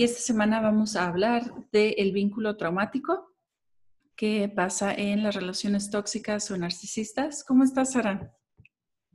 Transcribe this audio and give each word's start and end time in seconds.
Y 0.00 0.04
esta 0.04 0.20
semana 0.22 0.62
vamos 0.62 0.96
a 0.96 1.08
hablar 1.08 1.52
del 1.72 2.12
vínculo 2.12 2.56
traumático 2.56 3.34
que 4.16 4.48
pasa 4.48 4.94
en 4.94 5.22
las 5.22 5.34
relaciones 5.34 5.90
tóxicas 5.90 6.50
o 6.50 6.56
narcisistas. 6.56 7.44
¿Cómo 7.44 7.64
estás, 7.64 7.92
Sara? 7.92 8.34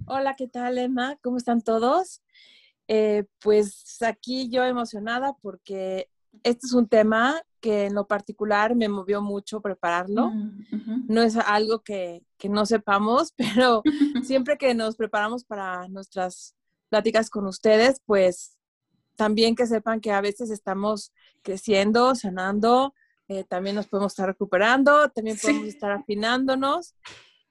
Hola, 0.05 0.35
¿qué 0.35 0.47
tal, 0.47 0.77
Emma? 0.77 1.17
¿Cómo 1.23 1.37
están 1.37 1.63
todos? 1.63 2.21
Eh, 2.87 3.23
pues 3.41 3.99
aquí 4.03 4.47
yo 4.51 4.63
emocionada 4.63 5.35
porque 5.41 6.07
este 6.43 6.67
es 6.67 6.73
un 6.73 6.87
tema 6.87 7.41
que 7.61 7.85
en 7.85 7.95
lo 7.95 8.05
particular 8.05 8.75
me 8.75 8.87
movió 8.87 9.23
mucho 9.23 9.61
prepararlo. 9.61 10.29
Mm, 10.29 11.07
no 11.07 11.23
es 11.23 11.35
algo 11.35 11.79
que, 11.79 12.21
que 12.37 12.47
no 12.47 12.63
sepamos, 12.67 13.33
pero 13.37 13.81
siempre 14.23 14.55
que 14.59 14.75
nos 14.75 14.97
preparamos 14.97 15.45
para 15.45 15.87
nuestras 15.87 16.55
pláticas 16.89 17.31
con 17.31 17.47
ustedes, 17.47 18.03
pues 18.05 18.54
también 19.15 19.55
que 19.55 19.67
sepan 19.67 20.01
que 20.01 20.11
a 20.11 20.21
veces 20.21 20.49
estamos 20.49 21.11
creciendo, 21.41 22.15
sanando, 22.15 22.93
eh, 23.27 23.43
también 23.43 23.75
nos 23.75 23.87
podemos 23.87 24.11
estar 24.11 24.27
recuperando, 24.27 25.09
también 25.09 25.37
podemos 25.41 25.67
estar 25.67 25.91
afinándonos 25.91 26.93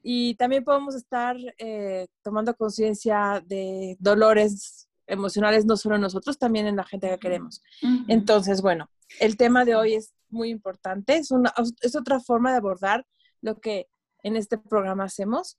y 0.02 0.34
también 0.36 0.62
podemos 0.62 0.94
estar 0.94 1.36
eh, 1.58 2.06
tomando 2.22 2.54
conciencia 2.54 3.42
de 3.44 3.96
dolores 3.98 4.88
emocionales, 5.06 5.66
no 5.66 5.76
solo 5.76 5.96
en 5.96 6.02
nosotros, 6.02 6.38
también 6.38 6.66
en 6.66 6.76
la 6.76 6.84
gente 6.84 7.08
que 7.08 7.18
queremos. 7.18 7.62
Entonces, 8.08 8.62
bueno, 8.62 8.88
el 9.20 9.36
tema 9.36 9.64
de 9.64 9.74
hoy 9.74 9.94
es 9.94 10.12
muy 10.28 10.50
importante, 10.50 11.16
es, 11.16 11.30
una, 11.30 11.52
es 11.80 11.96
otra 11.96 12.20
forma 12.20 12.50
de 12.50 12.58
abordar 12.58 13.06
lo 13.40 13.60
que 13.60 13.88
en 14.22 14.36
este 14.36 14.58
programa 14.58 15.04
hacemos 15.04 15.58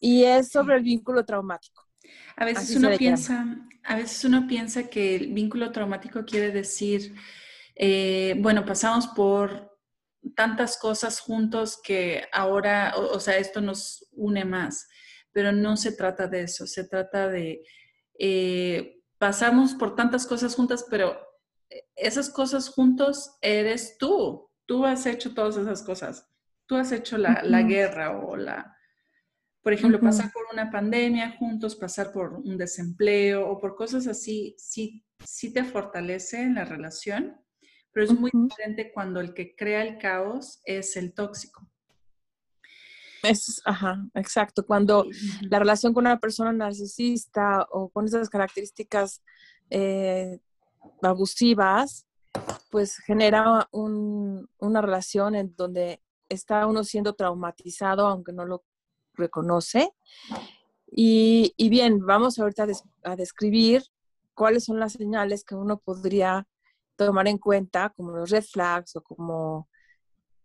y 0.00 0.24
es 0.24 0.50
sobre 0.50 0.76
el 0.76 0.82
vínculo 0.82 1.24
traumático. 1.24 1.87
A 2.36 2.44
veces 2.44 2.76
uno 2.76 2.90
piensa, 2.96 3.46
a 3.84 3.96
veces 3.96 4.24
uno 4.24 4.46
piensa 4.46 4.88
que 4.88 5.16
el 5.16 5.32
vínculo 5.32 5.72
traumático 5.72 6.24
quiere 6.24 6.50
decir, 6.50 7.14
eh, 7.74 8.34
bueno, 8.38 8.64
pasamos 8.64 9.08
por 9.08 9.76
tantas 10.36 10.78
cosas 10.78 11.20
juntos 11.20 11.80
que 11.82 12.24
ahora, 12.32 12.94
o, 12.96 13.18
sea, 13.20 13.38
esto 13.38 13.60
nos 13.60 14.06
une 14.12 14.44
más, 14.44 14.88
pero 15.32 15.52
no 15.52 15.76
se 15.76 15.92
trata 15.92 16.26
de 16.26 16.42
eso, 16.42 16.66
se 16.66 16.84
trata 16.84 17.28
de, 17.28 17.62
eh, 18.18 19.00
pasamos 19.18 19.74
por 19.74 19.94
tantas 19.94 20.26
cosas 20.26 20.54
juntas, 20.54 20.86
pero 20.90 21.18
esas 21.96 22.30
cosas 22.30 22.68
juntos 22.68 23.36
eres 23.40 23.96
tú, 23.98 24.50
tú 24.66 24.84
has 24.84 25.06
hecho 25.06 25.34
todas 25.34 25.56
esas 25.56 25.82
cosas, 25.82 26.28
tú 26.66 26.76
has 26.76 26.92
hecho 26.92 27.18
la, 27.18 27.42
la 27.42 27.62
guerra 27.62 28.18
o 28.18 28.36
la, 28.36 28.77
por 29.62 29.72
ejemplo, 29.72 30.00
pasar 30.00 30.32
por 30.32 30.44
una 30.52 30.70
pandemia 30.70 31.36
juntos, 31.38 31.76
pasar 31.76 32.12
por 32.12 32.34
un 32.34 32.56
desempleo 32.56 33.48
o 33.48 33.58
por 33.58 33.74
cosas 33.74 34.06
así, 34.06 34.54
sí, 34.58 35.04
sí 35.24 35.52
te 35.52 35.64
fortalece 35.64 36.42
en 36.42 36.54
la 36.54 36.64
relación, 36.64 37.36
pero 37.92 38.06
es 38.06 38.18
muy 38.18 38.30
diferente 38.32 38.92
cuando 38.92 39.20
el 39.20 39.34
que 39.34 39.54
crea 39.56 39.82
el 39.82 39.98
caos 39.98 40.60
es 40.64 40.96
el 40.96 41.12
tóxico. 41.12 41.68
Es, 43.22 43.60
ajá, 43.64 44.06
exacto. 44.14 44.64
Cuando 44.64 45.04
la 45.42 45.58
relación 45.58 45.92
con 45.92 46.06
una 46.06 46.20
persona 46.20 46.52
narcisista 46.52 47.66
o 47.70 47.88
con 47.88 48.04
esas 48.06 48.30
características 48.30 49.22
eh, 49.70 50.38
abusivas, 51.02 52.06
pues 52.70 52.98
genera 52.98 53.68
una 53.72 54.80
relación 54.80 55.34
en 55.34 55.54
donde 55.56 56.00
está 56.28 56.66
uno 56.66 56.84
siendo 56.84 57.14
traumatizado, 57.14 58.06
aunque 58.06 58.32
no 58.32 58.44
lo 58.44 58.64
reconoce. 59.18 59.92
Y, 60.90 61.52
bien, 61.68 62.04
vamos 62.04 62.38
ahorita 62.38 62.66
a, 63.04 63.16
describir 63.16 63.82
cuáles 64.34 64.64
son 64.64 64.80
las 64.80 64.94
señales 64.94 65.44
que 65.44 65.54
uno 65.54 65.78
podría 65.78 66.46
tomar 66.96 67.28
en 67.28 67.38
cuenta, 67.38 67.90
como 67.90 68.12
los 68.12 68.30
red 68.30 68.42
flags 68.42 68.96
o 68.96 69.02
como, 69.02 69.68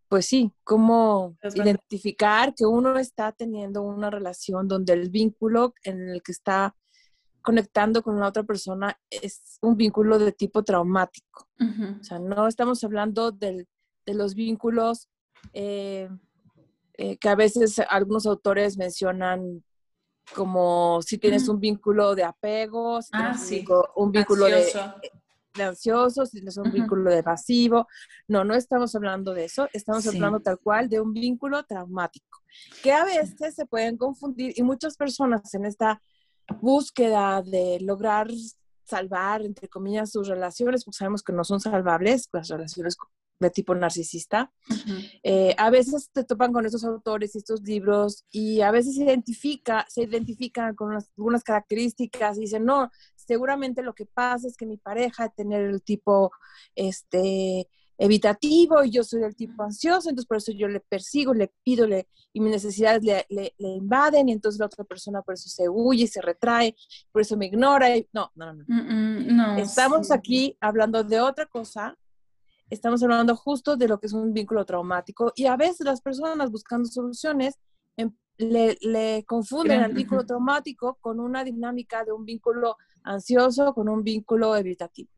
pues 0.10 0.26
sí, 0.26 0.52
cómo 0.64 1.38
identificar 1.56 2.54
que 2.54 2.66
uno 2.66 3.00
está 3.00 3.32
teniendo 3.32 3.82
una 3.82 4.10
relación 4.10 4.68
donde 4.68 4.94
el 4.94 5.10
vínculo 5.10 5.74
en 5.84 6.10
el 6.10 6.22
que 6.22 6.34
está 6.34 6.76
conectando 7.42 8.04
con 8.04 8.20
la 8.20 8.28
otra 8.28 8.44
persona 8.44 9.00
es 9.10 9.58
un 9.62 9.76
vínculo 9.76 10.20
de 10.20 10.32
tipo 10.32 10.64
traumático. 10.64 11.48
O 11.60 12.04
sea, 12.04 12.20
no 12.20 12.48
estamos 12.48 12.84
hablando 12.84 13.32
de 13.32 13.66
los 14.06 14.36
vínculos 14.36 15.10
eh, 15.54 16.10
eh, 16.98 17.18
que 17.18 17.30
a 17.30 17.36
veces 17.36 17.80
algunos 17.90 18.26
autores 18.26 18.78
mencionan 18.78 19.64
como 20.36 21.02
si 21.02 21.18
tienes 21.18 21.48
un 21.50 21.60
vínculo 21.60 22.16
de 22.16 22.24
apego, 22.24 23.02
si 23.02 23.10
ah, 23.14 23.36
tienes 23.36 23.68
un 23.96 24.12
vínculo 24.12 24.46
de, 24.46 24.66
ansioso, 25.62 26.26
si 26.26 26.38
tienes 26.38 26.58
un 26.58 26.72
vínculo 26.72 27.12
de 27.12 27.24
pasivo. 27.24 27.88
No, 28.28 28.44
no 28.44 28.56
estamos 28.56 28.96
hablando 28.96 29.34
de 29.34 29.46
eso, 29.46 29.68
estamos 29.74 30.08
hablando 30.08 30.40
tal 30.40 30.60
cual 30.60 30.90
de 30.90 31.02
un 31.02 31.14
vínculo 31.14 31.64
traumático, 31.64 32.40
que 32.82 32.92
a 32.92 33.04
veces 33.06 33.56
se 33.56 33.66
pueden 33.66 33.98
confundir 33.98 34.54
y 34.56 34.64
muchas 34.64 34.96
personas 34.96 35.54
en 35.54 35.66
esta 35.66 36.02
búsqueda 36.62 37.42
de 37.42 37.80
lograr 37.82 38.28
salvar, 38.84 39.42
entre 39.44 39.68
comillas, 39.68 40.12
sus 40.12 40.28
relaciones, 40.28 40.84
porque 40.84 40.98
sabemos 40.98 41.24
que 41.24 41.34
no 41.34 41.44
son 41.44 41.60
salvables, 41.60 42.30
las 42.32 42.50
relaciones 42.50 42.98
de 43.44 43.52
tipo 43.52 43.76
narcisista. 43.76 44.52
Eh, 45.24 45.56
a 45.58 45.70
veces 45.70 46.10
te 46.12 46.24
topan 46.24 46.52
con 46.52 46.66
estos 46.66 46.84
autores 46.84 47.36
y 47.36 47.38
estos 47.38 47.62
libros 47.62 48.26
y 48.32 48.62
a 48.62 48.72
veces 48.72 48.96
se, 48.96 49.04
identifica, 49.04 49.86
se 49.90 50.04
identifican 50.04 50.76
con 50.76 50.94
algunas 50.94 51.44
características 51.44 52.38
y 52.38 52.42
dicen, 52.42 52.66
no, 52.66 52.92
seguramente 53.16 53.82
lo 53.82 53.94
que 53.94 54.06
pasa 54.06 54.48
es 54.48 54.58
que 54.58 54.66
mi 54.66 54.78
pareja 54.78 55.30
tener 55.30 55.62
el 55.62 55.82
tipo 55.82 56.32
este, 56.76 57.68
evitativo 57.98 58.84
y 58.84 58.92
yo 58.92 59.04
soy 59.04 59.22
del 59.22 59.36
tipo 59.36 59.64
ansioso, 59.64 60.10
entonces 60.10 60.28
por 60.28 60.38
eso 60.38 60.52
yo 60.52 60.68
le 60.68 60.80
persigo, 60.80 61.34
le 61.34 61.52
pido 61.64 61.88
le, 61.88 62.08
y 62.34 62.40
mis 62.40 62.52
necesidades 62.52 63.04
le, 63.04 63.26
le, 63.30 63.54
invaden 63.60 64.30
y 64.30 64.34
entonces 64.34 64.60
la 64.60 64.66
otra 64.66 64.84
persona 64.84 65.22
por 65.22 65.36
eso 65.36 65.50
se 65.50 65.70
huye 65.70 66.04
y 66.06 66.08
se 66.08 66.22
retrae, 66.22 66.76
por 67.12 67.22
eso 67.22 67.38
me 67.38 67.46
ignora. 67.46 67.96
Y, 67.96 68.08
no, 68.12 68.32
no, 68.36 68.54
no. 68.54 68.64
no 68.68 69.58
Estamos 69.58 70.12
aquí 70.12 70.58
hablando 70.60 71.04
de 71.04 71.22
otra 71.22 71.46
cosa 71.46 71.98
estamos 72.70 73.04
hablando 73.04 73.36
justo 73.36 73.76
de 73.78 73.88
lo 73.88 74.00
que 74.00 74.08
es 74.08 74.14
un 74.14 74.34
vínculo 74.34 74.66
traumático 74.66 75.32
y 75.36 75.46
a 75.46 75.56
veces 75.56 75.86
las 75.86 76.02
personas 76.02 76.52
buscando 76.52 76.88
soluciones 76.88 77.60
em, 77.98 78.12
le, 78.38 79.24
confunden 79.26 79.82
el 79.82 79.94
vínculo 79.94 80.26
traumático 80.26 80.98
con 81.00 81.20
una 81.20 81.44
dinámica 81.44 82.04
de 82.04 82.12
un 82.12 82.26
vínculo 82.26 82.78
ansioso, 83.04 83.74
con 83.74 83.90
un 83.90 84.04
vínculo 84.04 84.56
evitativo. 84.56 85.10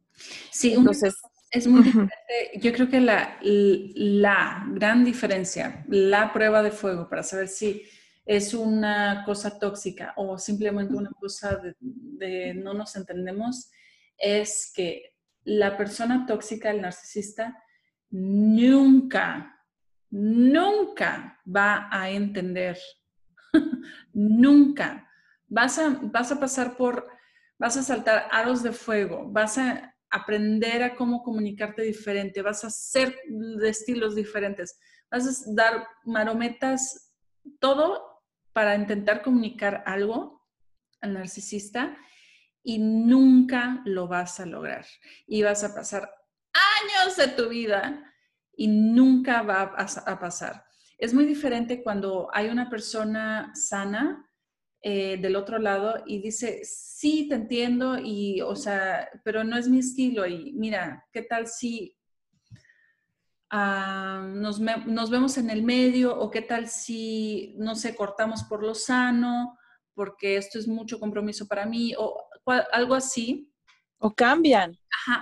Sí, 0.52 0.74
entonces... 0.74 1.16
Es 1.52 1.68
muy 1.68 1.84
diferente. 1.84 2.14
Yo 2.60 2.74
creo 2.74 2.90
que 2.90 3.00
la, 3.00 3.38
la 3.42 4.66
gran 4.72 5.06
diferencia, 5.06 5.86
la 5.88 6.34
prueba 6.34 6.62
de 6.62 6.72
fuego 6.72 7.08
para 7.08 7.24
saber 7.24 7.48
si 7.48 7.84
es 8.26 8.54
una 8.54 9.24
cosa 9.26 9.58
tóxica 9.58 10.14
o 10.18 10.38
simplemente 10.38 10.96
una 10.96 11.12
cosa 11.12 11.56
de, 11.56 11.76
de 11.80 12.54
no 12.56 12.74
nos 12.74 12.96
entendemos, 12.98 13.70
es 14.18 14.72
que 14.76 15.15
la 15.46 15.78
persona 15.78 16.26
tóxica, 16.26 16.72
el 16.72 16.82
narcisista, 16.82 17.64
nunca, 18.10 19.62
nunca 20.10 21.40
va 21.46 21.88
a 21.92 22.10
entender. 22.10 22.78
nunca. 24.14 25.08
Vas 25.48 25.80
a, 25.80 26.40
pasar 26.40 26.76
por, 26.76 27.08
vas 27.58 27.78
a 27.78 27.84
saltar 27.84 28.28
aros 28.32 28.64
de 28.64 28.72
fuego, 28.72 29.32
vas 29.32 29.58
a 29.58 29.96
aprender 30.10 30.82
a 30.84 30.96
cómo 30.96 31.22
comunicarte 31.24 31.84
diferente, 31.84 32.42
vas 32.42 32.66
a 32.66 32.70
ser 32.70 33.16
de 33.28 33.70
estilos 33.70 34.16
diferentes, 34.16 34.80
vas 35.12 35.48
a 35.48 35.54
dar 35.54 35.88
marometas, 36.04 37.14
todo 37.60 38.24
para 38.54 38.76
intentar 38.76 39.22
comunicar 39.22 39.84
algo 39.86 40.42
al 41.02 41.14
narcisista 41.14 41.96
y 42.66 42.80
nunca 42.80 43.84
lo 43.86 44.08
vas 44.08 44.40
a 44.40 44.46
lograr. 44.48 44.86
Y 45.28 45.44
vas 45.44 45.64
a 45.64 45.74
pasar 45.74 46.12
años 46.52 47.16
de 47.16 47.28
tu 47.28 47.48
vida 47.48 48.12
y 48.58 48.68
nunca 48.68 49.44
va 49.44 49.62
a, 49.62 50.20
pasar. 50.20 50.66
Es 50.98 51.14
muy 51.14 51.26
diferente 51.26 51.84
cuando 51.84 52.28
hay 52.34 52.50
una 52.50 52.68
persona 52.68 53.52
sana 53.54 54.28
eh, 54.82 55.18
del 55.22 55.36
otro 55.36 55.60
lado 55.60 56.04
y 56.08 56.22
dice, 56.22 56.62
sí, 56.64 57.30
te 57.30 57.36
entiendo, 57.36 58.00
y, 58.00 58.42
o 58.42 58.56
sea, 58.56 59.10
pero 59.24 59.44
no 59.44 59.58
es 59.58 59.70
mi 59.70 59.80
estilo. 59.80 60.26
Y 60.26 60.54
mira, 60.54 61.06
¿qué 61.14 61.22
tal 61.22 61.48
si 61.48 61.96
ah, 63.52 64.28
nos, 64.28 64.60
nos, 64.60 65.12
vemos 65.12 65.38
en 65.38 65.52
el 65.52 65.62
medio? 65.62 66.18
¿O 66.18 66.32
qué 66.32 66.42
tal 66.42 66.68
si, 66.68 67.54
no 67.60 67.76
sé, 67.76 67.96
cortamos 67.96 68.44
por 68.46 68.64
lo 68.64 68.74
sano? 68.74 69.60
Porque 69.94 70.38
esto 70.38 70.58
es 70.58 70.68
mucho 70.68 71.00
compromiso 71.00 71.48
para 71.48 71.68
mí, 71.68 71.94
o 71.96 72.25
algo 72.52 72.96
así. 72.96 73.52
O 73.98 74.14
cambian. 74.14 74.78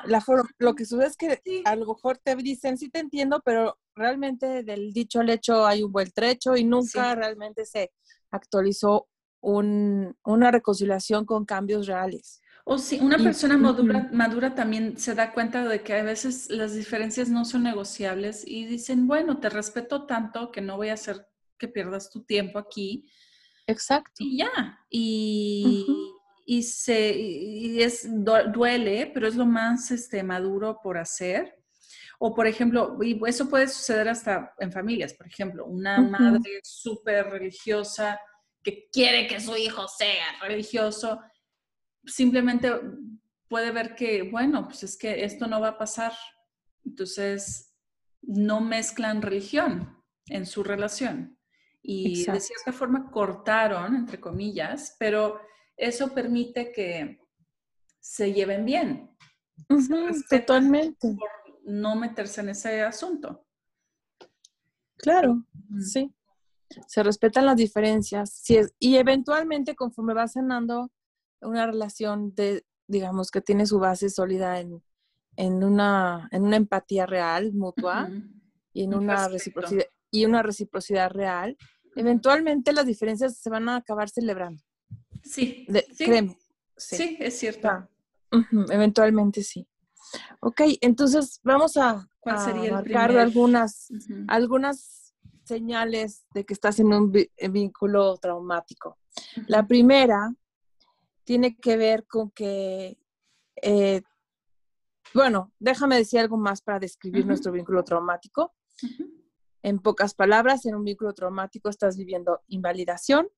La 0.06 0.22
forma, 0.22 0.50
lo 0.58 0.76
que 0.76 0.86
sucede 0.86 1.08
es 1.08 1.18
que 1.18 1.62
a 1.66 1.76
lo 1.76 1.86
mejor 1.86 2.18
te 2.18 2.36
dicen, 2.36 2.78
sí 2.78 2.90
te 2.90 3.00
entiendo, 3.00 3.42
pero 3.46 3.78
realmente 3.96 4.64
del 4.64 4.92
dicho 4.94 5.20
al 5.20 5.30
hecho 5.30 5.66
hay 5.66 5.84
un 5.84 5.92
buen 5.92 6.12
trecho 6.12 6.56
y 6.56 6.64
nunca 6.64 7.16
realmente 7.16 7.66
se 7.66 7.92
actualizó 8.32 9.08
un, 9.42 10.16
una 10.24 10.52
reconciliación 10.52 11.26
con 11.26 11.46
cambios 11.46 11.88
reales. 11.88 12.42
O 12.66 12.78
si 12.78 13.00
una 13.00 13.18
persona 13.18 13.58
madura, 13.58 14.10
madura, 14.14 14.56
también 14.56 14.98
se 14.98 15.14
da 15.16 15.34
cuenta 15.34 15.68
de 15.68 15.84
que 15.84 15.94
a 15.96 16.04
veces 16.04 16.50
las 16.50 16.74
diferencias 16.74 17.28
no 17.28 17.44
son 17.44 17.64
negociables 17.64 18.48
y 18.48 18.66
dicen, 18.66 19.06
bueno, 19.06 19.40
te 19.40 19.50
respeto 19.50 20.06
tanto 20.06 20.50
que 20.50 20.62
no 20.62 20.78
voy 20.78 20.88
a 20.88 20.94
hacer 20.94 21.28
que 21.58 21.68
pierdas 21.68 22.10
tu 22.10 22.24
tiempo 22.24 22.60
aquí. 22.60 23.12
Exacto. 23.68 24.12
Y 24.20 24.38
ya. 24.38 24.80
Y, 24.90 26.13
y, 26.46 26.64
se, 26.64 27.12
y 27.16 27.82
es, 27.82 28.08
duele, 28.10 29.12
pero 29.14 29.28
es 29.28 29.36
lo 29.36 29.46
más 29.46 29.92
este, 29.92 30.24
maduro 30.24 30.80
por 30.82 30.98
hacer. 30.98 31.58
O, 32.20 32.34
por 32.34 32.48
ejemplo, 32.48 32.98
y 33.02 33.20
eso 33.28 33.50
puede 33.50 33.68
suceder 33.68 34.08
hasta 34.08 34.54
en 34.60 34.72
familias, 34.72 35.14
por 35.14 35.28
ejemplo, 35.28 35.66
una 35.66 36.00
madre 36.02 36.60
súper 36.64 37.30
religiosa 37.30 38.20
que 38.64 38.88
quiere 38.92 39.28
que 39.28 39.42
su 39.42 39.58
hijo 39.58 39.88
sea 39.88 40.40
religioso, 40.42 41.20
simplemente 42.06 42.72
puede 43.50 43.72
ver 43.72 43.94
que, 43.94 44.24
bueno, 44.24 44.66
pues 44.68 44.84
es 44.84 44.98
que 44.98 45.24
esto 45.26 45.48
no 45.48 45.60
va 45.60 45.70
a 45.70 45.78
pasar. 45.78 46.14
Entonces, 46.86 47.76
no 48.22 48.62
mezclan 48.62 49.22
religión 49.22 50.02
en 50.28 50.46
su 50.46 50.64
relación. 50.64 51.38
Y 51.82 52.24
de 52.24 52.40
cierta 52.40 52.72
forma 52.72 53.12
cortaron, 53.12 53.96
entre 53.96 54.20
comillas, 54.20 54.96
pero 54.98 55.42
eso 55.78 56.14
permite 56.14 56.72
que 56.72 57.20
se 58.00 58.34
lleven 58.34 58.66
bien. 58.66 59.16
totalmente. 60.30 61.16
Por 61.18 61.44
no 61.66 61.96
meterse 61.96 62.42
en 62.42 62.50
ese 62.50 62.82
asunto. 62.82 63.46
Claro, 64.98 65.46
sí. 65.80 66.14
Se 66.88 67.04
respetan 67.04 67.46
las 67.46 67.58
diferencias. 67.58 68.44
y 68.80 68.96
eventualmente, 68.96 69.76
conforme 69.76 70.14
va 70.14 70.28
sanando 70.28 70.92
una 71.42 71.66
relación 71.66 72.34
de, 72.36 72.66
digamos, 72.88 73.32
que 73.32 73.42
tiene 73.42 73.66
su 73.66 73.80
base 73.80 74.10
sólida 74.10 74.60
en, 74.60 74.82
una, 75.64 76.30
en 76.32 76.44
una 76.44 76.56
empatía 76.56 77.06
real, 77.06 77.54
mutua, 77.54 78.10
y 78.72 78.84
en 78.84 78.96
una 78.96 79.28
reciprocidad, 79.28 79.86
y 80.10 80.26
una 80.26 80.42
reciprocidad 80.42 81.12
real, 81.12 81.58
eventualmente 81.96 82.74
las 82.74 82.86
diferencias 82.86 83.38
se 83.38 83.50
van 83.50 83.70
a 83.70 83.78
acabar 83.78 84.10
celebrando. 84.10 84.64
Sí. 85.24 85.66
Créeme. 85.98 86.38
Sí. 86.76 87.18
es 87.20 87.40
cierto. 87.40 87.88
Eventualmente 88.72 89.44
sí. 89.44 89.68
Ok, 90.40 90.62
entonces 90.82 91.40
vamos 91.44 91.78
a, 91.78 92.08
marcar 92.26 93.18
algunas, 93.18 93.90
algunas 94.28 95.14
señales 95.44 96.26
de 96.34 96.46
que 96.46 96.54
estás 96.54 96.80
en 96.80 96.94
un 96.94 97.12
vínculo 97.12 98.18
traumático. 98.18 98.98
La 99.48 99.68
primera 99.68 100.34
tiene 101.24 101.58
que 101.58 101.78
ver 101.78 102.06
con 102.06 102.32
que, 102.32 102.98
eh, 103.62 104.02
bueno, 105.14 105.52
déjame 105.60 105.98
decir 105.98 106.20
algo 106.20 106.38
más 106.38 106.62
para 106.62 106.80
describir 106.80 107.26
nuestro 107.26 107.52
vínculo 107.52 107.84
traumático. 107.84 108.54
En 109.62 109.80
pocas 109.80 110.14
palabras, 110.14 110.66
en 110.66 110.76
un 110.76 110.84
vínculo 110.84 111.14
traumático 111.14 111.70
estás 111.70 111.98
viviendo 111.98 112.42
invalidación, 112.48 113.30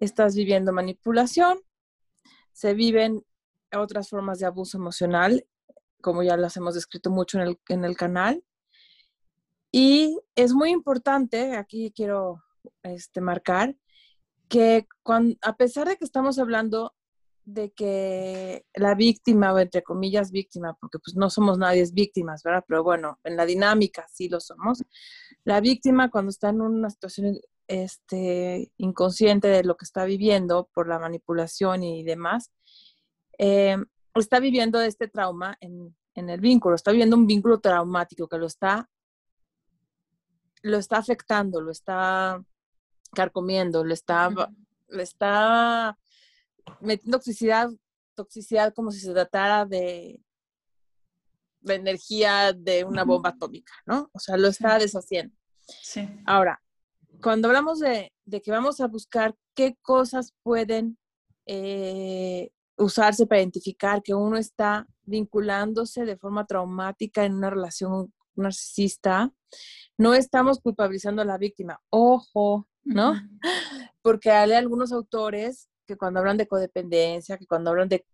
estás 0.00 0.34
viviendo 0.34 0.72
manipulación, 0.72 1.58
se 2.52 2.74
viven 2.74 3.24
otras 3.76 4.08
formas 4.08 4.38
de 4.38 4.46
abuso 4.46 4.78
emocional, 4.78 5.46
como 6.00 6.22
ya 6.22 6.36
las 6.36 6.56
hemos 6.56 6.74
descrito 6.74 7.10
mucho 7.10 7.38
en 7.38 7.48
el, 7.48 7.60
en 7.68 7.84
el 7.84 7.96
canal. 7.96 8.44
Y 9.72 10.20
es 10.36 10.52
muy 10.52 10.70
importante, 10.70 11.56
aquí 11.56 11.92
quiero 11.94 12.42
este, 12.82 13.20
marcar, 13.20 13.76
que 14.48 14.86
cuando, 15.02 15.36
a 15.42 15.56
pesar 15.56 15.88
de 15.88 15.96
que 15.96 16.04
estamos 16.04 16.38
hablando 16.38 16.94
de 17.44 17.72
que 17.72 18.64
la 18.74 18.94
víctima, 18.94 19.52
o 19.52 19.58
entre 19.58 19.82
comillas 19.82 20.30
víctima, 20.30 20.76
porque 20.80 20.98
pues 20.98 21.16
no 21.16 21.28
somos 21.28 21.58
nadie 21.58 21.82
es 21.82 21.92
víctimas, 21.92 22.42
¿verdad? 22.42 22.64
Pero 22.66 22.82
bueno, 22.82 23.18
en 23.24 23.36
la 23.36 23.44
dinámica 23.44 24.06
sí 24.10 24.28
lo 24.28 24.40
somos. 24.40 24.82
La 25.44 25.60
víctima 25.60 26.10
cuando 26.10 26.30
está 26.30 26.50
en 26.50 26.62
una 26.62 26.88
situación 26.88 27.38
este, 27.66 28.72
inconsciente 28.76 29.48
de 29.48 29.64
lo 29.64 29.76
que 29.76 29.84
está 29.84 30.04
viviendo 30.04 30.68
por 30.72 30.88
la 30.88 30.98
manipulación 30.98 31.82
y 31.82 32.04
demás, 32.04 32.52
eh, 33.38 33.76
está 34.14 34.40
viviendo 34.40 34.80
este 34.80 35.08
trauma 35.08 35.56
en, 35.60 35.94
el 36.14 36.40
vínculo, 36.40 36.76
está 36.76 36.92
viviendo 36.92 37.16
un 37.16 37.26
vínculo 37.26 37.58
traumático 37.58 38.28
que 38.28 38.38
lo 38.38 38.46
está, 38.46 38.88
lo 40.62 40.78
está 40.78 40.98
afectando, 40.98 41.60
lo 41.60 41.72
está 41.72 42.42
carcomiendo, 43.12 43.84
lo 43.84 43.92
está, 43.92 44.30
le 44.88 45.02
está 45.02 45.98
metiendo 46.80 47.18
toxicidad, 47.18 47.70
toxicidad 48.14 48.72
como 48.72 48.92
si 48.92 49.00
se 49.00 49.12
tratara 49.12 49.66
de, 49.66 50.22
de 51.60 51.74
energía 51.74 52.52
de 52.52 52.84
una 52.84 53.04
bomba 53.04 53.30
atómica, 53.30 53.72
¿no? 53.86 54.08
O 54.12 54.18
sea, 54.20 54.36
lo 54.36 54.48
está 54.48 54.78
deshaciendo. 54.78 55.34
Sí. 55.66 56.08
Ahora, 56.26 56.62
cuando 57.24 57.48
hablamos 57.48 57.80
de, 57.80 58.12
que 58.42 58.50
vamos 58.50 58.82
a 58.82 58.86
buscar 58.86 59.34
qué 59.54 59.78
cosas 59.80 60.34
pueden 60.42 60.98
eh, 61.46 62.50
usarse 62.76 63.26
para 63.26 63.40
identificar 63.40 64.02
que 64.02 64.12
uno 64.12 64.36
está 64.36 64.86
vinculándose 65.04 66.04
de 66.04 66.18
forma 66.18 66.44
traumática 66.44 67.24
en 67.24 67.36
una 67.36 67.48
relación 67.48 68.12
narcisista, 68.34 69.32
no 69.96 70.12
estamos 70.12 70.60
culpabilizando 70.60 71.22
a 71.22 71.24
la 71.24 71.38
víctima. 71.38 71.80
Ojo, 71.88 72.68
¿no? 72.82 73.14
Porque 74.02 74.30
hay 74.30 74.52
algunos 74.52 74.92
autores 74.92 75.70
que 75.86 75.96
cuando 75.96 76.20
hablan 76.20 76.36
de 76.36 76.46
codependencia, 76.46 77.38
que 77.38 77.46
cuando 77.46 77.70
hablan 77.70 77.88
de, 77.88 78.04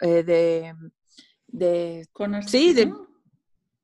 eh, 0.00 0.22
de, 0.22 0.74
de 1.48 2.08
sí, 2.46 2.72
de, 2.72 2.94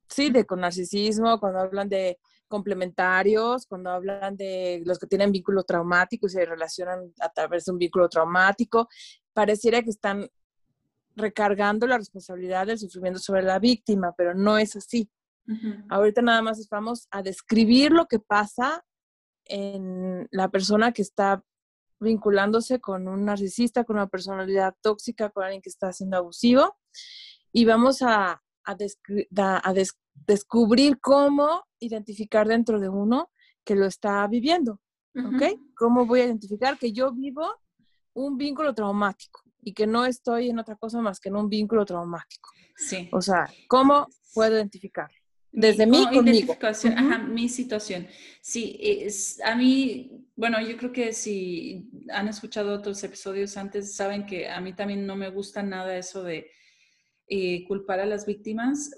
sí, 0.08 0.30
de 0.30 0.46
con 0.46 0.60
narcisismo, 0.60 1.38
cuando 1.38 1.58
hablan 1.58 1.90
de 1.90 2.18
complementarios, 2.54 3.66
cuando 3.66 3.90
hablan 3.90 4.36
de 4.36 4.80
los 4.86 4.96
que 5.00 5.08
tienen 5.08 5.32
vínculo 5.32 5.64
traumático 5.64 6.26
y 6.26 6.30
se 6.30 6.46
relacionan 6.46 7.12
a 7.20 7.28
través 7.30 7.64
de 7.64 7.72
un 7.72 7.78
vínculo 7.78 8.08
traumático, 8.08 8.88
pareciera 9.32 9.82
que 9.82 9.90
están 9.90 10.28
recargando 11.16 11.88
la 11.88 11.98
responsabilidad 11.98 12.68
del 12.68 12.78
sufrimiento 12.78 13.18
sobre 13.18 13.42
la 13.42 13.58
víctima, 13.58 14.14
pero 14.16 14.34
no 14.34 14.56
es 14.56 14.76
así. 14.76 15.10
Ahorita 15.90 16.22
nada 16.22 16.42
más 16.42 16.66
vamos 16.70 17.08
a 17.10 17.22
describir 17.22 17.90
lo 17.90 18.06
que 18.06 18.20
pasa 18.20 18.84
en 19.46 20.28
la 20.30 20.48
persona 20.48 20.92
que 20.92 21.02
está 21.02 21.42
vinculándose 21.98 22.80
con 22.80 23.08
un 23.08 23.24
narcisista, 23.24 23.82
con 23.82 23.96
una 23.96 24.06
personalidad 24.06 24.76
tóxica, 24.80 25.30
con 25.30 25.42
alguien 25.42 25.60
que 25.60 25.70
está 25.70 25.92
siendo 25.92 26.16
abusivo. 26.16 26.76
Y 27.52 27.64
vamos 27.64 28.00
a, 28.02 28.42
a, 28.64 28.76
descubrir 30.26 31.00
cómo 31.00 31.64
identificar 31.84 32.46
dentro 32.46 32.80
de 32.80 32.88
uno 32.88 33.30
que 33.64 33.74
lo 33.74 33.86
está 33.86 34.26
viviendo. 34.26 34.80
¿Ok? 35.16 35.60
¿Cómo 35.76 36.06
voy 36.06 36.20
a 36.20 36.24
identificar 36.24 36.76
que 36.76 36.92
yo 36.92 37.12
vivo 37.12 37.48
un 38.14 38.36
vínculo 38.36 38.74
traumático 38.74 39.42
y 39.62 39.72
que 39.72 39.86
no 39.86 40.04
estoy 40.04 40.50
en 40.50 40.58
otra 40.58 40.74
cosa 40.74 41.00
más 41.00 41.20
que 41.20 41.28
en 41.28 41.36
un 41.36 41.48
vínculo 41.48 41.84
traumático? 41.84 42.50
Sí. 42.76 43.08
O 43.12 43.20
sea, 43.20 43.48
¿cómo 43.68 44.08
puedo 44.34 44.56
identificar? 44.56 45.08
Desde 45.52 45.86
mí 45.86 46.04
conmigo. 46.12 46.56
Ajá, 46.60 47.18
mi 47.18 47.48
situación. 47.48 48.08
Sí, 48.40 48.76
es, 48.80 49.40
a 49.40 49.54
mí, 49.54 50.26
bueno, 50.34 50.60
yo 50.60 50.76
creo 50.76 50.90
que 50.90 51.12
si 51.12 51.88
han 52.10 52.26
escuchado 52.26 52.74
otros 52.74 53.02
episodios 53.04 53.56
antes, 53.56 53.94
saben 53.94 54.26
que 54.26 54.48
a 54.48 54.60
mí 54.60 54.72
también 54.72 55.06
no 55.06 55.14
me 55.14 55.30
gusta 55.30 55.62
nada 55.62 55.96
eso 55.96 56.24
de 56.24 56.50
eh, 57.28 57.64
culpar 57.68 58.00
a 58.00 58.06
las 58.06 58.26
víctimas, 58.26 58.90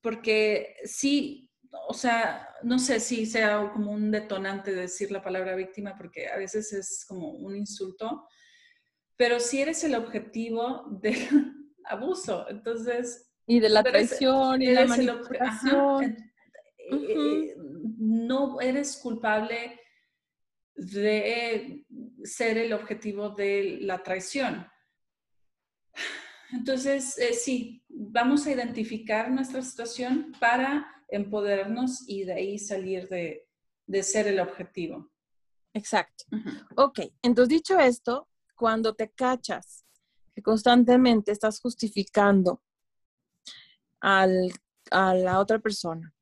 porque 0.00 0.74
sí, 0.84 1.48
o 1.88 1.94
sea, 1.94 2.48
no 2.62 2.78
sé 2.78 3.00
si 3.00 3.26
sea 3.26 3.70
como 3.72 3.92
un 3.92 4.10
detonante 4.10 4.72
decir 4.72 5.10
la 5.10 5.22
palabra 5.22 5.54
víctima, 5.56 5.96
porque 5.96 6.28
a 6.28 6.36
veces 6.36 6.72
es 6.72 7.04
como 7.06 7.30
un 7.30 7.56
insulto, 7.56 8.26
pero 9.16 9.40
si 9.40 9.62
eres 9.62 9.84
el 9.84 9.94
objetivo 9.94 10.84
del 11.02 11.52
abuso, 11.84 12.48
entonces 12.48 13.30
y 13.46 13.60
de 13.60 13.68
la 13.68 13.82
traición 13.82 14.62
y 14.62 14.72
la 14.72 14.86
manipulación. 14.86 16.16
Eh, 16.90 17.54
no 17.98 18.60
eres 18.60 18.96
culpable 18.96 19.80
de 20.74 21.84
ser 22.24 22.58
el 22.58 22.72
objetivo 22.72 23.30
de 23.30 23.78
la 23.82 24.02
traición. 24.02 24.66
Entonces, 26.52 27.18
eh, 27.18 27.32
sí, 27.32 27.84
vamos 27.88 28.46
a 28.46 28.52
identificar 28.52 29.30
nuestra 29.30 29.62
situación 29.62 30.32
para 30.40 30.93
empoderarnos 31.16 32.08
y 32.08 32.24
de 32.24 32.32
ahí 32.32 32.58
salir 32.58 33.08
de, 33.08 33.46
ser 34.02 34.26
el 34.26 34.40
objetivo. 34.40 35.10
Exacto. 35.72 36.24
Ok, 36.76 37.00
entonces 37.22 37.48
dicho 37.48 37.78
esto, 37.78 38.28
cuando 38.56 38.94
te 38.94 39.10
cachas 39.10 39.84
que 40.34 40.42
constantemente 40.42 41.32
estás 41.32 41.60
justificando 41.60 42.62
a 44.00 44.26
la 45.14 45.38
otra 45.38 45.58
persona, 45.58 46.13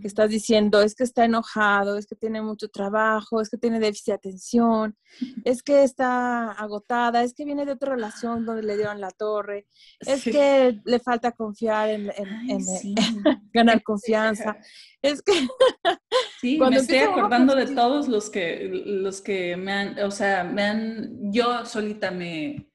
que 0.00 0.06
estás 0.06 0.30
diciendo 0.30 0.82
es 0.82 0.94
que 0.94 1.04
está 1.04 1.24
enojado, 1.24 1.96
es 1.96 2.06
que 2.06 2.16
tiene 2.16 2.42
mucho 2.42 2.68
trabajo, 2.68 3.40
es 3.40 3.48
que 3.48 3.56
tiene 3.56 3.78
déficit 3.78 4.06
de 4.06 4.12
atención, 4.14 4.96
es 5.44 5.62
que 5.62 5.84
está 5.84 6.52
agotada, 6.52 7.22
es 7.22 7.34
que 7.34 7.44
viene 7.44 7.64
de 7.64 7.72
otra 7.72 7.94
relación 7.94 8.44
donde 8.44 8.62
le 8.62 8.76
dieron 8.76 9.00
la 9.00 9.10
torre, 9.10 9.66
es 10.00 10.24
que 10.24 10.80
le 10.84 10.98
falta 10.98 11.32
confiar 11.32 11.90
en, 11.90 12.10
ganar 13.52 13.82
confianza. 13.82 14.56
Es 15.02 15.22
que 15.22 15.32
sí, 16.42 16.58
me 16.58 16.76
estoy 16.76 16.98
acordando 16.98 17.54
de 17.54 17.74
todos 17.74 18.06
los 18.06 18.28
que 18.28 18.68
los 18.68 19.22
que 19.22 19.56
me 19.56 19.72
han, 19.72 19.98
o 20.00 20.10
sea, 20.10 20.44
me 20.44 20.62
han, 20.62 21.32
yo 21.32 21.64
solita 21.64 22.10
me, 22.10 22.70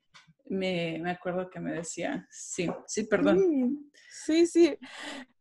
me, 0.45 0.97
me 1.03 1.11
acuerdo 1.11 1.51
que 1.51 1.59
me 1.59 1.71
decía, 1.71 2.25
sí, 2.31 2.67
sí, 2.87 3.03
perdón. 3.03 3.91
Sí, 4.25 4.47
sí 4.47 4.77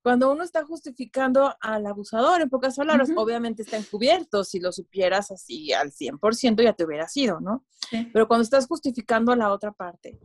cuando 0.04 0.30
uno 0.30 0.44
está 0.44 0.62
justificando 0.66 1.56
al 1.62 1.86
abusador, 1.86 2.42
en 2.42 2.50
pocas 2.50 2.76
palabras, 2.76 3.08
obviamente 3.16 3.62
está 3.62 3.78
encubierto. 3.78 4.44
Si 4.44 4.60
lo 4.60 4.70
supieras 4.70 5.30
así 5.30 5.72
al 5.72 5.92
100% 5.92 6.62
ya 6.62 6.74
te 6.74 6.84
hubiera 6.84 7.08
sido, 7.08 7.40
¿no? 7.40 7.64
Pero 8.12 8.28
cuando 8.28 8.42
estás 8.42 8.66
justificando 8.66 9.32
a 9.32 9.36
la 9.36 9.50
otra 9.50 9.72
parte, 9.72 10.20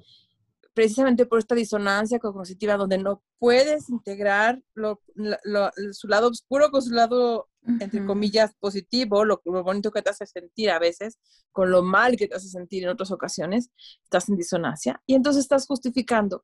precisamente 0.74 1.26
por 1.26 1.40
esta 1.40 1.56
disonancia 1.56 2.20
cognitiva 2.20 2.76
donde 2.76 2.98
no 2.98 3.24
puedes 3.38 3.90
integrar 3.90 4.62
su 4.76 6.08
lado 6.10 6.28
oscuro 6.28 6.72
con 6.72 6.82
su 6.82 6.92
lado, 6.92 7.48
entre 7.66 8.06
comillas, 8.06 8.52
positivo, 8.60 9.24
lo, 9.24 9.42
lo, 9.46 9.64
bonito 9.64 9.92
que 9.92 10.02
te 10.02 10.10
hace 10.10 10.26
sentir 10.26 10.72
a 10.72 10.80
veces, 10.80 11.20
con 11.54 11.72
lo 11.72 11.84
mal 11.84 12.18
que 12.18 12.28
te 12.28 12.36
hace 12.36 12.50
sentir 12.50 12.84
en 12.84 12.90
otras 12.90 13.12
ocasiones, 13.12 13.70
estás 14.04 14.28
en 14.28 14.36
disonancia 14.36 15.02
y 15.06 15.16
entonces 15.16 15.44
estás 15.44 15.66
justificando 15.68 16.44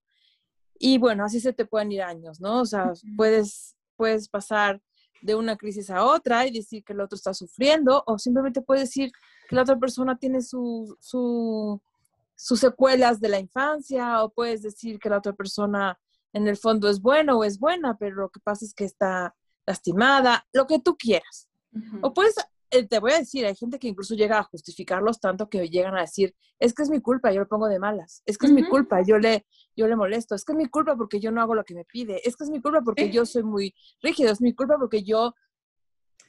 y 0.77 0.98
bueno, 0.98 1.25
así 1.25 1.39
se 1.39 1.53
te 1.53 1.65
pueden 1.65 1.91
ir 1.91 2.01
años, 2.01 2.39
¿no? 2.41 2.62
O 2.62 2.65
sea, 2.65 2.94
puedes, 3.15 3.75
puedes 3.96 4.27
pasar 4.27 4.82
de 5.22 5.36
una 5.36 5.55
crisis 5.55 5.89
a 5.89 6.03
otra 6.03 6.46
y 6.46 6.51
decir 6.51 6.84
que 6.84 6.94
el 6.94 7.01
otro 7.01 7.15
está 7.15 7.34
sufriendo, 7.34 8.03
o 8.05 8.17
simplemente 8.20 8.62
puedes 8.62 8.84
decir 8.84 9.12
que 9.48 9.55
la 9.55 9.63
otra 9.63 9.79
persona 9.79 10.17
tiene 10.17 10.41
su, 10.41 10.96
su, 11.00 11.82
sus 12.36 12.60
secuelas 12.60 13.20
de 13.20 13.29
la 13.29 13.39
infancia, 13.39 14.24
o 14.24 14.29
puedes 14.29 14.62
decir 14.62 15.00
que 15.00 15.10
la 15.10 15.17
otra 15.17 15.34
persona 15.34 15.98
en 16.34 16.48
el 16.48 16.58
fondo 16.58 16.89
es 16.89 17.01
buena 17.01 17.36
o 17.36 17.44
es 17.44 17.60
buena, 17.60 17.98
pero 17.98 18.15
lo 18.15 18.29
que 18.29 18.39
pasa 18.41 18.65
es 18.65 18.74
que 18.74 18.84
está 18.84 19.34
lastimada, 19.65 20.46
lo 20.53 20.67
que 20.67 20.79
tú 20.79 20.96
quieras. 20.98 21.48
O 22.01 22.13
puedes 22.13 22.36
te 22.69 23.00
voy 23.00 23.12
a 23.12 23.19
decir, 23.19 23.45
hay 23.45 23.55
gente 23.55 23.79
que 23.79 23.88
incluso 23.88 24.15
llega 24.15 24.39
a 24.39 24.43
justificarlos 24.43 25.19
tanto 25.19 25.50
que 25.50 25.69
llegan 25.69 25.95
a 25.95 26.01
decir, 26.01 26.36
es 26.60 26.74
que 26.74 26.84
es 26.84 26.89
mi 26.89 27.01
culpa, 27.01 27.31
yo 27.31 27.41
lo 27.41 27.48
pongo 27.48 27.67
de 27.67 27.79
malas, 27.79 28.22
es 28.25 28.38
que 28.38 28.48
es 28.48 28.51
mi 28.51 28.63
culpa, 28.63 29.01
yo 29.01 29.17
le, 29.17 29.45
yo 29.75 29.88
le 29.88 29.95
molesto, 29.95 30.36
es 30.36 30.43
que 30.43 30.53
es 30.53 30.57
mi 30.57 30.67
culpa 30.67 30.95
porque 30.95 31.19
yo 31.19 31.31
no 31.31 31.41
hago 31.41 31.55
lo 31.55 31.63
que 31.63 31.75
me 31.75 31.86
pide, 31.86 32.22
es 32.27 32.36
que 32.36 32.43
es 32.43 32.50
mi 32.50 32.62
culpa 32.62 32.81
porque 32.81 33.10
yo 33.10 33.25
soy 33.25 33.43
muy 33.43 33.74
rígido, 34.01 34.31
es 34.31 34.41
mi 34.41 34.53
culpa 34.53 34.77
porque 34.77 35.03
yo 35.03 35.34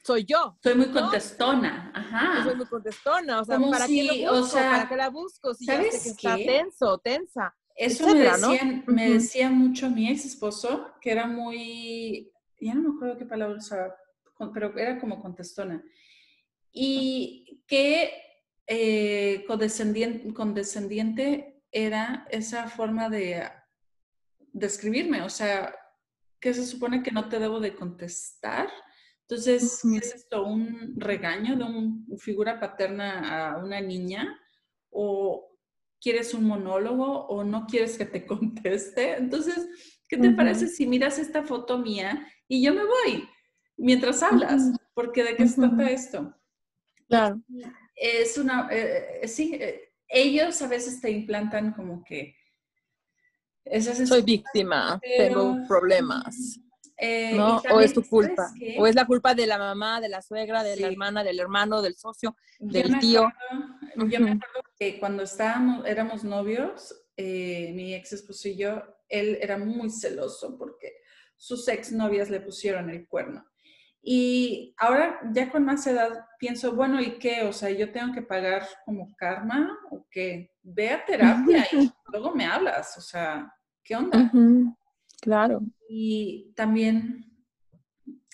soy 0.05 0.25
yo. 0.25 0.57
Soy 0.63 0.75
muy 0.75 0.87
contestona, 0.87 1.91
ajá. 1.95 2.45
soy 2.45 2.55
muy 2.55 2.67
contestona, 2.67 3.41
o 3.41 3.45
sea, 3.45 3.59
¿para 3.59 3.87
qué 3.87 4.05
lo 4.05 4.35
busco? 4.35 4.57
¿Para 4.57 4.89
qué 4.89 4.97
la 4.97 5.11
busco? 5.11 5.55
Si 5.55 5.67
ya 5.67 5.83
sé 5.83 5.91
que 5.91 6.09
está 6.11 6.37
tenso, 6.37 6.99
tensa. 6.99 7.55
Eso 7.75 8.07
me, 8.07 8.21
decían, 8.21 8.85
me 8.87 9.11
decía 9.11 9.51
mucho 9.51 9.91
mi 9.91 10.09
ex 10.09 10.25
esposo, 10.25 10.93
que 11.01 11.11
era 11.11 11.27
muy, 11.27 12.33
ya 12.59 12.75
no 12.75 12.89
me 12.89 12.97
acuerdo 12.97 13.19
qué 13.19 13.27
palabra 13.27 13.59
usaba, 13.59 13.95
pero 14.55 14.77
era 14.79 14.99
como 14.99 15.21
contestona 15.21 15.85
y 16.79 17.63
qué 17.67 18.13
eh, 18.67 19.45
condescendiente, 19.47 20.35
condescendiente 20.35 21.63
era 21.73 22.27
esa 22.31 22.69
forma 22.69 23.09
de 23.09 23.45
describirme, 24.53 25.23
o 25.23 25.31
sea, 25.31 25.75
que 26.39 26.53
se 26.53 26.67
supone 26.67 27.03
que 27.03 27.13
no 27.13 27.31
te 27.31 27.39
debo 27.39 27.61
de 27.61 27.75
contestar. 27.75 28.69
Entonces, 29.23 29.83
¿es 29.85 30.15
esto 30.15 30.45
un 30.45 30.95
regaño 30.97 31.57
de 31.57 31.65
una 31.65 32.19
figura 32.19 32.61
paterna 32.61 33.55
a 33.55 33.59
una 33.65 33.81
niña? 33.81 34.39
¿O 34.91 35.59
quieres 35.99 36.35
un 36.35 36.45
monólogo 36.45 37.27
o 37.27 37.43
no 37.43 37.67
quieres 37.67 37.97
que 37.97 38.05
te 38.05 38.27
conteste? 38.27 39.17
Entonces, 39.17 39.67
¿qué 40.09 40.19
te 40.19 40.31
parece 40.33 40.69
si 40.69 40.87
miras 40.87 41.19
esta 41.19 41.43
foto 41.43 41.79
mía 41.79 42.31
y 42.47 42.63
yo 42.63 42.75
me 42.75 42.85
voy 42.85 43.27
mientras 43.79 44.23
hablas? 44.23 44.73
Porque 44.93 45.25
¿de 45.25 45.37
qué 45.37 45.49
se 45.49 45.57
trata 45.57 45.91
esto? 45.91 46.37
Claro. 47.09 47.41
Es 47.95 48.37
una, 48.37 48.69
eh, 48.71 49.21
eh, 49.23 49.29
sí, 49.29 49.55
eh, 49.55 49.93
ellos 50.09 50.61
a 50.63 50.69
veces 50.69 51.01
te 51.01 51.11
implantan 51.11 51.73
como 51.73 52.05
que... 52.05 52.37
Soy 54.07 54.23
víctima, 54.23 55.01
tengo 55.03 55.57
problemas. 55.67 56.61
¿no? 57.35 57.61
O 57.73 57.81
es 57.81 57.93
tu 57.93 58.03
culpa. 58.05 58.49
O 58.79 58.87
es 58.87 58.95
la 58.95 59.07
culpa 59.07 59.35
de 59.35 59.47
la 59.47 59.59
mamá, 59.59 60.01
de 60.01 60.09
la 60.09 60.23
suegra, 60.23 60.63
de 60.63 60.77
la 60.77 60.87
hermana, 60.87 61.25
del 61.25 61.41
hermano, 61.41 61.83
del 61.83 61.97
socio, 61.97 62.37
del 62.61 62.99
tío. 63.01 63.29
yo 63.97 64.21
me 64.21 64.31
acuerdo 64.31 64.63
que 64.79 65.01
cuando 65.01 65.25
estábamos, 65.25 65.85
éramos 65.85 66.23
novios, 66.23 66.95
mi 67.17 67.93
ex 67.95 68.13
esposo 68.13 68.49
y 68.49 68.57
yo, 68.57 68.83
él 69.09 69.37
era 69.41 69.59
muy 69.59 69.91
celoso 69.91 70.57
porque 70.57 70.93
sus 71.37 71.67
ex 71.67 71.91
novias 71.91 72.31
le 72.31 72.41
pusieron 72.41 72.89
el 72.91 73.09
cuerno. 73.09 73.45
Y 74.09 74.73
ahora 74.77 75.19
ya 75.33 75.51
con 75.51 75.65
más 75.65 75.85
edad 75.89 76.27
pienso, 76.39 76.77
bueno, 76.77 77.01
¿y 77.01 77.19
qué? 77.19 77.43
O 77.43 77.53
sea, 77.53 77.71
yo 77.71 77.91
tengo 77.91 78.15
que 78.15 78.23
pagar 78.23 78.65
como 78.85 79.13
karma 79.17 79.77
o 79.91 80.07
qué? 80.09 80.53
Ve 80.63 80.91
a 80.91 81.05
terapia 81.05 81.67
y 81.73 81.91
luego 82.13 82.33
me 82.33 82.47
hablas, 82.47 82.97
o 82.97 83.01
sea, 83.01 83.53
¿qué 83.83 83.97
onda? 83.97 84.31
Claro. 85.21 85.61
Y 85.89 86.53
también, 86.55 87.33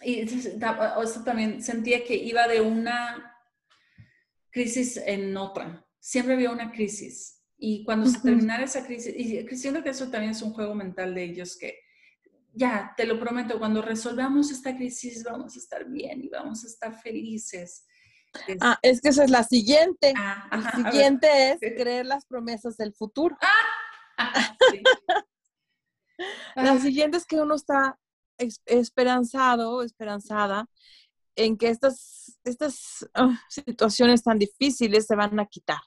y 0.02 0.20
esto 0.20 1.24
también 1.24 1.62
sentía 1.62 2.04
que 2.04 2.16
iba 2.16 2.46
de 2.46 2.60
una 2.60 3.34
crisis 4.50 4.98
en 4.98 5.34
otra. 5.38 5.86
Siempre 5.98 6.34
había 6.34 6.50
una 6.50 6.70
crisis. 6.70 7.42
Y 7.56 7.82
cuando 7.86 8.10
se 8.10 8.20
terminara 8.20 8.64
esa 8.64 8.84
crisis, 8.84 9.14
y 9.16 9.56
siento 9.56 9.82
que 9.82 9.88
eso 9.88 10.10
también 10.10 10.32
es 10.32 10.42
un 10.42 10.52
juego 10.52 10.74
mental 10.74 11.14
de 11.14 11.24
ellos 11.24 11.56
que 11.58 11.78
ya, 12.54 12.92
te 12.96 13.06
lo 13.06 13.18
prometo, 13.18 13.58
cuando 13.58 13.82
resolvamos 13.82 14.50
esta 14.50 14.76
crisis 14.76 15.24
vamos 15.24 15.56
a 15.56 15.58
estar 15.58 15.88
bien 15.88 16.22
y 16.22 16.28
vamos 16.28 16.64
a 16.64 16.66
estar 16.66 16.94
felices. 17.00 17.86
Ah, 18.60 18.78
es 18.82 19.00
que 19.00 19.10
esa 19.10 19.24
es 19.24 19.30
la 19.30 19.44
siguiente. 19.44 20.12
Ah, 20.16 20.48
la 20.50 20.72
siguiente 20.72 21.52
es 21.52 21.58
creer 21.60 22.06
las 22.06 22.26
promesas 22.26 22.76
del 22.76 22.94
futuro. 22.94 23.36
Ah, 24.16 24.56
la 26.56 26.78
siguiente 26.78 27.16
es 27.16 27.26
que 27.26 27.40
uno 27.40 27.54
está 27.54 27.98
esperanzado, 28.66 29.82
esperanzada 29.82 30.66
en 31.36 31.56
que 31.56 31.68
estas, 31.68 32.38
estas 32.44 33.08
situaciones 33.48 34.22
tan 34.22 34.38
difíciles 34.38 35.06
se 35.06 35.16
van 35.16 35.38
a 35.40 35.46
quitar. 35.46 35.80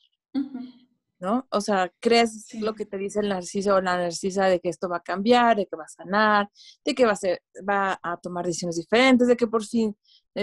¿No? 1.25 1.47
O 1.49 1.59
sea, 1.59 1.91
crees 1.99 2.53
lo 2.53 2.73
que 2.75 2.85
te 2.85 2.97
dice 2.97 3.19
el 3.19 3.29
narciso 3.29 3.75
o 3.75 3.81
la 3.81 3.97
narcisa 3.97 4.45
de 4.45 4.59
que 4.59 4.69
esto 4.69 4.87
va 4.87 4.97
a 4.97 5.03
cambiar, 5.03 5.57
de 5.57 5.65
que 5.65 5.75
va 5.75 5.83
a 5.83 5.89
sanar, 5.89 6.49
de 6.85 6.95
que 6.95 7.05
va 7.05 7.11
a, 7.11 7.15
ser, 7.15 7.41
va 7.67 7.99
a 8.01 8.17
tomar 8.17 8.45
decisiones 8.45 8.77
diferentes, 8.77 9.27
de 9.27 9.35
que 9.35 9.47
por 9.47 9.65
fin 9.65 9.95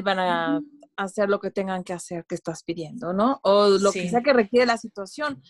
van 0.04 0.18
a 0.18 0.60
hacer 0.96 1.28
lo 1.28 1.40
que 1.40 1.50
tengan 1.50 1.84
que 1.84 1.92
hacer 1.92 2.24
que 2.26 2.34
estás 2.34 2.62
pidiendo, 2.62 3.12
¿no? 3.12 3.40
O 3.42 3.68
lo 3.68 3.92
que 3.92 4.08
sea 4.08 4.22
que 4.22 4.32
requiere 4.32 4.66
la 4.66 4.76
situación, 4.76 5.42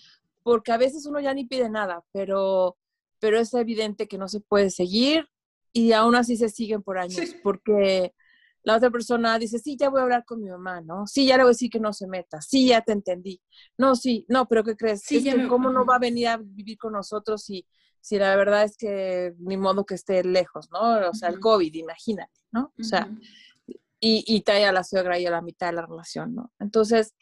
porque 0.42 0.72
a 0.72 0.76
veces 0.76 1.06
uno 1.06 1.20
ya 1.20 1.34
ni 1.34 1.44
pide 1.44 1.68
nada, 1.68 2.04
pero, 2.12 2.76
pero 3.18 3.38
es 3.38 3.52
evidente 3.54 4.08
que 4.08 4.18
no 4.18 4.28
se 4.28 4.40
puede 4.40 4.70
seguir 4.70 5.28
y 5.72 5.92
aún 5.92 6.14
así 6.14 6.36
se 6.36 6.48
siguen 6.48 6.82
por 6.82 6.98
años, 6.98 7.34
porque 7.42 8.14
la 8.64 8.76
otra 8.76 8.90
persona 8.90 9.38
dice, 9.38 9.59
sí, 9.59 9.76
ya 9.78 9.90
voy 9.90 10.00
a 10.00 10.02
hablar 10.04 10.25
con 10.25 10.40
mi 10.40 10.49
mamá, 10.49 10.81
¿no? 10.81 11.07
Sí, 11.07 11.26
ya 11.26 11.37
le 11.37 11.42
voy 11.42 11.50
a 11.50 11.54
decir 11.54 11.71
que 11.71 11.81
no 11.81 11.92
se 11.92 12.07
meta. 12.07 12.40
Sí, 12.40 12.69
ya 12.69 12.81
te 12.81 12.92
entendí. 12.92 13.40
No, 13.76 13.97
sí, 13.97 14.25
no, 14.28 14.47
pero 14.47 14.62
¿qué 14.62 14.76
crees? 14.76 15.02
Sí, 15.02 15.25
¿Cómo 15.49 15.71
no 15.71 15.85
va 15.85 15.97
a 15.97 16.00
venir 16.00 16.28
a 16.28 16.37
vivir 16.37 16.78
con 16.78 16.92
nosotros 16.92 17.42
si, 17.45 17.66
si 18.00 18.19
la 18.19 18.37
verdad 18.37 18.64
es 18.64 18.76
que 18.76 19.35
ni 19.38 19.57
modo 19.57 19.85
que 19.85 19.95
esté 19.95 20.23
lejos, 20.23 20.69
¿no? 20.71 21.09
O 21.09 21.14
sea, 21.14 21.28
el 21.28 21.40
COVID, 21.40 21.75
imagínate, 21.75 22.40
¿no? 22.52 22.73
O 22.78 22.85
sea, 22.85 23.11
y, 23.99 24.25
y 24.26 24.40
trae 24.42 24.64
a 24.64 24.73
la 24.73 24.85
suegra 24.85 25.19
y 25.19 25.26
a 25.26 25.31
la 25.31 25.42
mitad 25.42 25.69
de 25.69 25.75
la 25.75 25.87
relación, 25.87 26.35
¿no? 26.35 26.52
Entonces, 26.61 27.14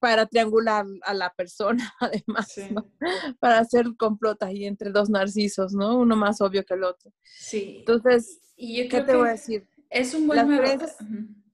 para 0.00 0.26
triangular 0.26 0.86
a 1.02 1.14
la 1.14 1.32
persona, 1.34 1.94
además, 2.00 2.54
¿no? 2.70 2.90
Para 3.38 3.60
hacer 3.60 3.86
complot 3.96 4.42
ahí 4.42 4.64
entre 4.64 4.90
dos 4.90 5.10
narcisos, 5.10 5.72
¿no? 5.72 5.98
Uno 5.98 6.16
más 6.16 6.40
obvio 6.40 6.64
que 6.64 6.74
el 6.74 6.84
otro. 6.84 7.12
Sí. 7.22 7.76
Entonces, 7.78 8.40
¿qué 8.56 9.04
te 9.06 9.14
voy 9.14 9.28
a 9.28 9.32
decir? 9.32 9.68
Es 9.90 10.14
un 10.14 10.26
buen 10.26 10.36
las 10.36 10.46
creencias, 10.46 10.96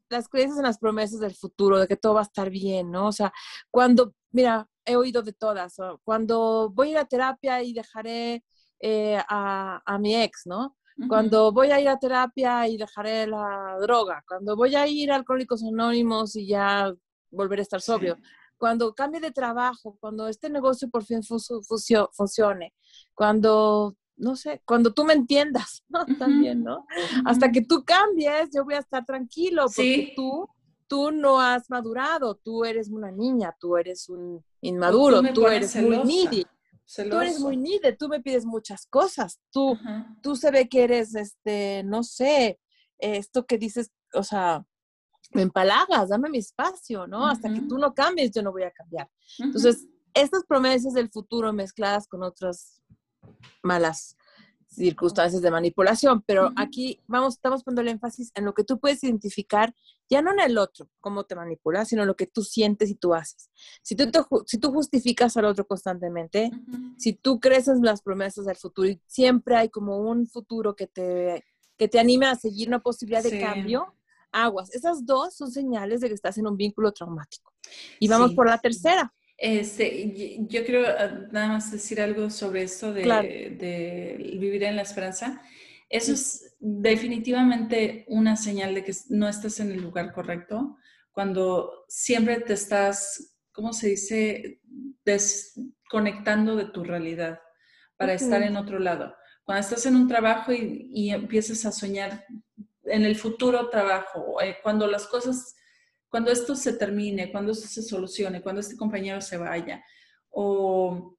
las 0.09 0.29
creencias 0.29 0.59
en 0.59 0.65
las 0.65 0.79
promesas 0.79 1.21
del 1.21 1.35
futuro, 1.35 1.79
de 1.79 1.89
que 1.89 1.97
todo 1.97 2.15
va 2.15 2.21
a 2.21 2.25
estar 2.25 2.51
bien, 2.51 2.91
¿no? 2.91 3.09
O 3.09 3.13
sea, 3.13 3.33
cuando, 3.71 4.15
mira, 4.31 4.69
he 4.85 4.95
oído 4.95 5.23
de 5.23 5.33
todas, 5.33 5.77
cuando 6.05 6.71
voy 6.73 6.89
a 6.89 6.91
ir 6.93 6.99
a 6.99 7.05
terapia 7.07 7.63
y 7.63 7.73
dejaré 7.73 8.45
eh, 8.79 9.19
a, 9.29 9.83
a, 9.85 9.99
mi 9.99 10.15
ex, 10.15 10.43
¿no? 10.47 10.77
Cuando 11.09 11.53
voy 11.53 11.71
a 11.71 11.81
ir 11.81 11.89
a 11.89 11.99
terapia 11.99 12.67
y 12.69 12.79
dejaré 12.79 13.27
la 13.27 13.77
droga, 13.81 14.25
cuando 14.27 14.57
voy 14.57 14.75
a 14.77 14.87
ir 14.87 15.13
a 15.13 15.17
Alcohólicos 15.17 15.63
Anónimos 15.63 16.37
y 16.37 16.47
ya 16.47 16.91
volveré 17.31 17.61
a 17.61 17.65
estar 17.65 17.83
sobrio, 17.83 18.17
cuando 18.57 18.95
cambie 18.95 19.21
de 19.21 19.31
trabajo, 19.31 19.99
cuando 20.01 20.27
este 20.29 20.49
negocio 20.49 20.89
por 20.89 21.05
fin 21.05 21.21
funcione, 21.23 22.75
cuando, 23.15 23.97
no 24.17 24.37
sé, 24.37 24.63
cuando 24.65 24.93
tú 24.93 25.05
me 25.05 25.13
entiendas, 25.13 25.85
¿no? 25.89 26.07
También, 26.19 26.63
¿no? 26.63 26.87
Hasta 27.25 27.51
que 27.53 27.63
tú 27.63 27.85
cambies, 27.85 28.51
yo 28.55 28.65
voy 28.65 28.75
a 28.75 28.79
estar 28.79 29.05
tranquilo, 29.05 29.67
porque 29.67 30.13
tú, 30.17 30.49
tú 30.87 31.11
no 31.11 31.41
has 31.41 31.69
madurado, 31.71 32.37
tú 32.37 32.65
eres 32.65 32.89
una 32.91 33.11
niña, 33.11 33.55
tú 33.59 33.77
eres 33.77 34.09
un 34.09 34.45
inmaduro, 34.61 35.23
tú, 35.33 35.47
eres 35.47 35.77
muy 35.77 35.99
needy. 35.99 36.47
Tú 37.11 37.21
eres 37.21 37.41
muy 37.41 37.57
needy, 37.57 37.97
tú 37.99 38.09
me 38.09 38.21
pides 38.21 38.45
muchas 38.45 38.87
cosas, 38.87 39.41
tú, 39.51 39.77
tú 40.23 40.37
se 40.37 40.51
ve 40.51 40.69
que 40.69 40.85
eres, 40.85 41.15
este, 41.15 41.83
no 41.85 42.03
sé, 42.03 42.61
esto 42.99 43.45
que 43.45 43.59
dices, 43.59 43.91
o 44.15 44.23
sea, 44.23 44.65
me 45.33 45.43
empalagas, 45.43 46.09
dame 46.09 46.31
mi 46.31 46.39
espacio, 46.39 47.07
¿no? 47.07 47.27
Hasta 47.27 47.53
que 47.53 47.61
tú 47.63 47.79
no 47.79 47.93
cambies, 47.93 48.31
yo 48.31 48.43
no 48.43 48.53
voy 48.53 48.63
a 48.63 48.71
cambiar. 48.71 49.11
Entonces, 49.39 49.87
estas 50.15 50.45
promesas 50.45 50.95
del 50.95 51.11
futuro 51.11 51.53
mezcladas 51.53 52.07
con 52.09 52.23
otras 52.23 52.81
malas 53.63 54.17
circunstancias 54.69 55.41
de 55.41 55.51
manipulación, 55.51 56.23
pero 56.27 56.51
aquí 56.57 57.01
vamos, 57.07 57.35
estamos 57.35 57.65
poniendo 57.65 57.83
el 57.83 57.89
énfasis 57.89 58.31
en 58.35 58.45
lo 58.45 58.53
que 58.53 58.65
tú 58.65 58.79
puedes 58.79 59.03
identificar, 59.03 59.75
ya 60.09 60.21
no 60.21 60.33
en 60.33 60.41
el 60.41 60.59
otro, 60.59 60.91
cómo 61.01 61.25
te 61.25 61.35
manipula, 61.35 61.85
sino 61.85 62.03
en 62.03 62.09
lo 62.09 62.17
que 62.17 62.27
tú 62.27 62.43
sientes 62.43 62.91
y 62.91 62.95
tú 62.95 63.15
haces. 63.15 63.51
Si 63.83 63.97
tú, 63.97 64.05
si 64.47 64.59
tú 64.59 64.73
justificas 64.73 65.37
al 65.37 65.47
otro 65.47 65.67
constantemente, 65.67 66.51
si 66.99 67.15
tú 67.15 67.41
crees 67.41 67.69
en 67.69 67.83
las 67.83 68.03
promesas 68.03 68.45
del 68.45 68.57
futuro 68.57 68.89
y 68.89 69.01
siempre 69.07 69.57
hay 69.57 69.71
como 69.71 69.99
un 69.99 70.27
futuro 70.27 70.77
que 70.77 70.87
te, 70.87 71.45
que 71.77 71.89
te 71.89 71.99
anime 71.99 72.27
a 72.27 72.35
seguir 72.35 72.69
una 72.69 72.81
posibilidad 72.81 73.23
de 73.23 73.41
cambio, 73.41 73.95
aguas. 74.31 74.75
Esas 74.75 75.07
dos 75.07 75.35
son 75.35 75.51
señales 75.51 76.01
de 76.01 76.09
que 76.09 76.15
estás 76.15 76.37
en 76.39 76.47
un 76.47 76.57
vínculo 76.57 76.93
traumático. 76.93 77.53
Y 77.99 78.09
vamos 78.09 78.35
por 78.35 78.47
la 78.49 78.59
tercera. 78.59 79.13
Este, 79.39 80.39
yo 80.49 80.65
quiero 80.65 80.87
ah, 80.87 81.27
nada 81.31 81.49
más 81.49 81.71
decir 81.71 82.01
algo 82.01 82.31
sobre 82.31 82.63
esto 82.63 82.93
de, 82.93 84.17
vivir 84.39 84.65
en 84.65 84.77
la 84.77 84.83
esperanza. 84.83 85.43
Eso 85.89 86.13
es 86.13 86.57
definitivamente 86.59 88.05
una 88.09 88.37
señal 88.37 88.75
de 88.75 88.85
que 88.85 88.93
no 89.11 89.29
estás 89.29 89.61
en 89.61 89.71
el 89.71 89.83
lugar 89.83 90.13
correcto. 90.13 90.77
Cuando 91.13 91.85
siempre 91.89 92.41
te 92.41 92.55
estás, 92.55 93.37
¿cómo 93.53 93.73
se 93.73 93.89
dice? 93.89 94.61
Desconectando 95.05 96.57
de 96.57 96.67
tu 96.67 96.83
realidad 96.83 97.41
para 97.97 98.15
estar 98.15 98.43
en 98.43 98.57
otro 98.57 98.79
lado. 98.79 99.15
Cuando 99.45 99.61
estás 99.61 99.87
en 99.87 99.97
un 99.97 100.09
trabajo 100.09 100.53
y, 100.53 100.91
y 100.93 101.11
empiezas 101.11 101.65
a 101.65 101.73
soñar 101.73 102.25
en 102.87 103.05
el 103.05 103.17
futuro 103.17 103.69
trabajo, 103.69 104.41
eh, 104.41 104.57
cuando 104.63 104.87
las 104.87 105.07
cosas, 105.07 105.55
cuando 106.09 106.31
esto 106.31 106.55
se 106.55 106.73
termine, 106.73 107.31
cuando 107.31 107.53
esto 107.53 107.69
se 107.69 107.83
solucione, 107.83 108.43
cuando 108.43 108.61
este 108.61 108.77
compañero 108.77 109.21
se 109.21 109.37
vaya, 109.37 109.85
o 110.31 111.17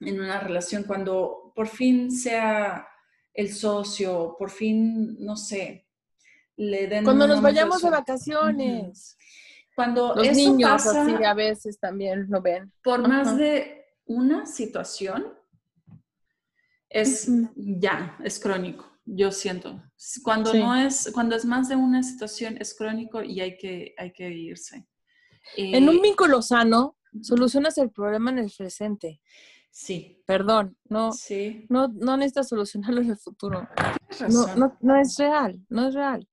en 0.00 0.20
una 0.20 0.40
relación, 0.40 0.84
cuando 0.84 1.52
por 1.54 1.68
fin 1.68 2.10
sea 2.10 2.88
el 3.34 3.52
socio, 3.52 4.36
por 4.38 4.50
fin, 4.50 5.16
no 5.20 5.36
sé, 5.36 5.86
le 6.56 6.86
den... 6.86 7.04
Cuando 7.04 7.26
nos 7.26 7.40
vayamos 7.40 7.82
de 7.82 7.90
vacaciones. 7.90 9.16
Cuando 9.74 10.14
Los 10.14 10.32
niños 10.32 10.86
así 10.86 11.24
a 11.24 11.34
veces 11.34 11.78
también 11.78 12.26
lo 12.28 12.42
ven. 12.42 12.72
Por 12.82 13.06
más 13.06 13.36
de 13.36 13.86
una 14.06 14.44
situación, 14.44 15.32
es 16.88 17.28
ya, 17.54 18.16
es 18.24 18.40
crónico 18.40 18.87
yo 19.10 19.32
siento. 19.32 19.82
Cuando 20.22 20.52
no 20.54 20.76
es, 20.76 21.10
cuando 21.12 21.34
es 21.34 21.44
más 21.44 21.68
de 21.68 21.76
una 21.76 22.02
situación, 22.02 22.56
es 22.60 22.74
crónico 22.74 23.22
y 23.22 23.40
hay 23.40 23.56
que, 23.56 23.94
hay 23.96 24.12
que 24.12 24.30
irse. 24.30 24.86
en 25.56 25.88
un 25.88 25.96
eh, 25.96 26.00
vínculo 26.02 26.42
sano, 26.42 26.96
solucionas 27.22 27.78
el 27.78 27.90
problema 27.90 28.30
en 28.30 28.38
el 28.38 28.52
presente. 28.56 29.20
Sí. 29.70 30.22
Perdón, 30.26 30.76
no, 30.88 31.12
sí. 31.12 31.66
no, 31.68 31.88
no 31.88 32.16
necesitas 32.16 32.48
solucionarlo 32.48 33.00
en 33.00 33.10
el 33.10 33.18
futuro. 33.18 33.68
No, 34.28 34.56
no, 34.56 34.76
no, 34.80 35.00
es 35.00 35.16
real, 35.16 35.60
no 35.68 35.88
es 35.88 35.94
real. 35.94 36.28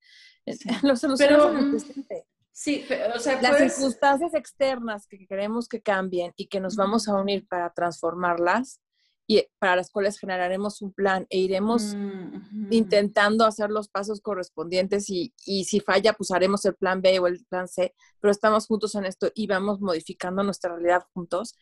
Lo 0.84 0.96
solucionas 0.96 1.52
en 1.52 1.58
el 1.58 1.66
mm, 1.66 1.72
presente. 1.72 2.28
Sí, 2.52 2.86
o 3.14 3.20
sea, 3.20 3.42
las 3.42 3.58
circunstancias 3.58 4.34
externas 4.34 5.08
que 5.08 5.28
queremos 5.28 5.68
que 5.68 5.82
cambien 5.82 6.34
y 6.38 6.48
que 6.48 6.62
nos 6.62 6.78
vamos 6.78 7.08
a 7.08 7.16
unir 7.16 7.46
para 7.48 7.72
transformarlas, 7.74 8.80
y 9.28 9.44
para 9.60 9.76
las 9.76 9.90
cuales 9.90 10.20
generaremos 10.20 10.82
un 10.82 10.94
plan 10.94 11.26
e 11.30 11.40
iremos 11.40 11.96
mm, 11.96 12.72
intentando 12.72 13.46
hacer 13.46 13.70
los 13.72 13.90
pasos 13.90 14.22
correspondientes 14.22 15.10
y, 15.10 15.34
y, 15.46 15.66
si 15.66 15.80
falla, 15.80 16.14
pues 16.14 16.32
haremos 16.32 16.64
el 16.66 16.76
plan 16.76 17.02
B 17.02 17.20
o 17.20 17.28
el 17.28 17.44
plan 17.46 17.68
C, 17.68 17.94
pero 18.20 18.32
estamos 18.32 18.68
juntos 18.68 18.94
en 18.96 19.06
esto 19.06 19.32
y 19.34 19.48
vamos 19.48 19.82
modificando 19.82 20.44
nuestra 20.44 20.74
realidad 20.74 21.04
juntos. 21.14 21.56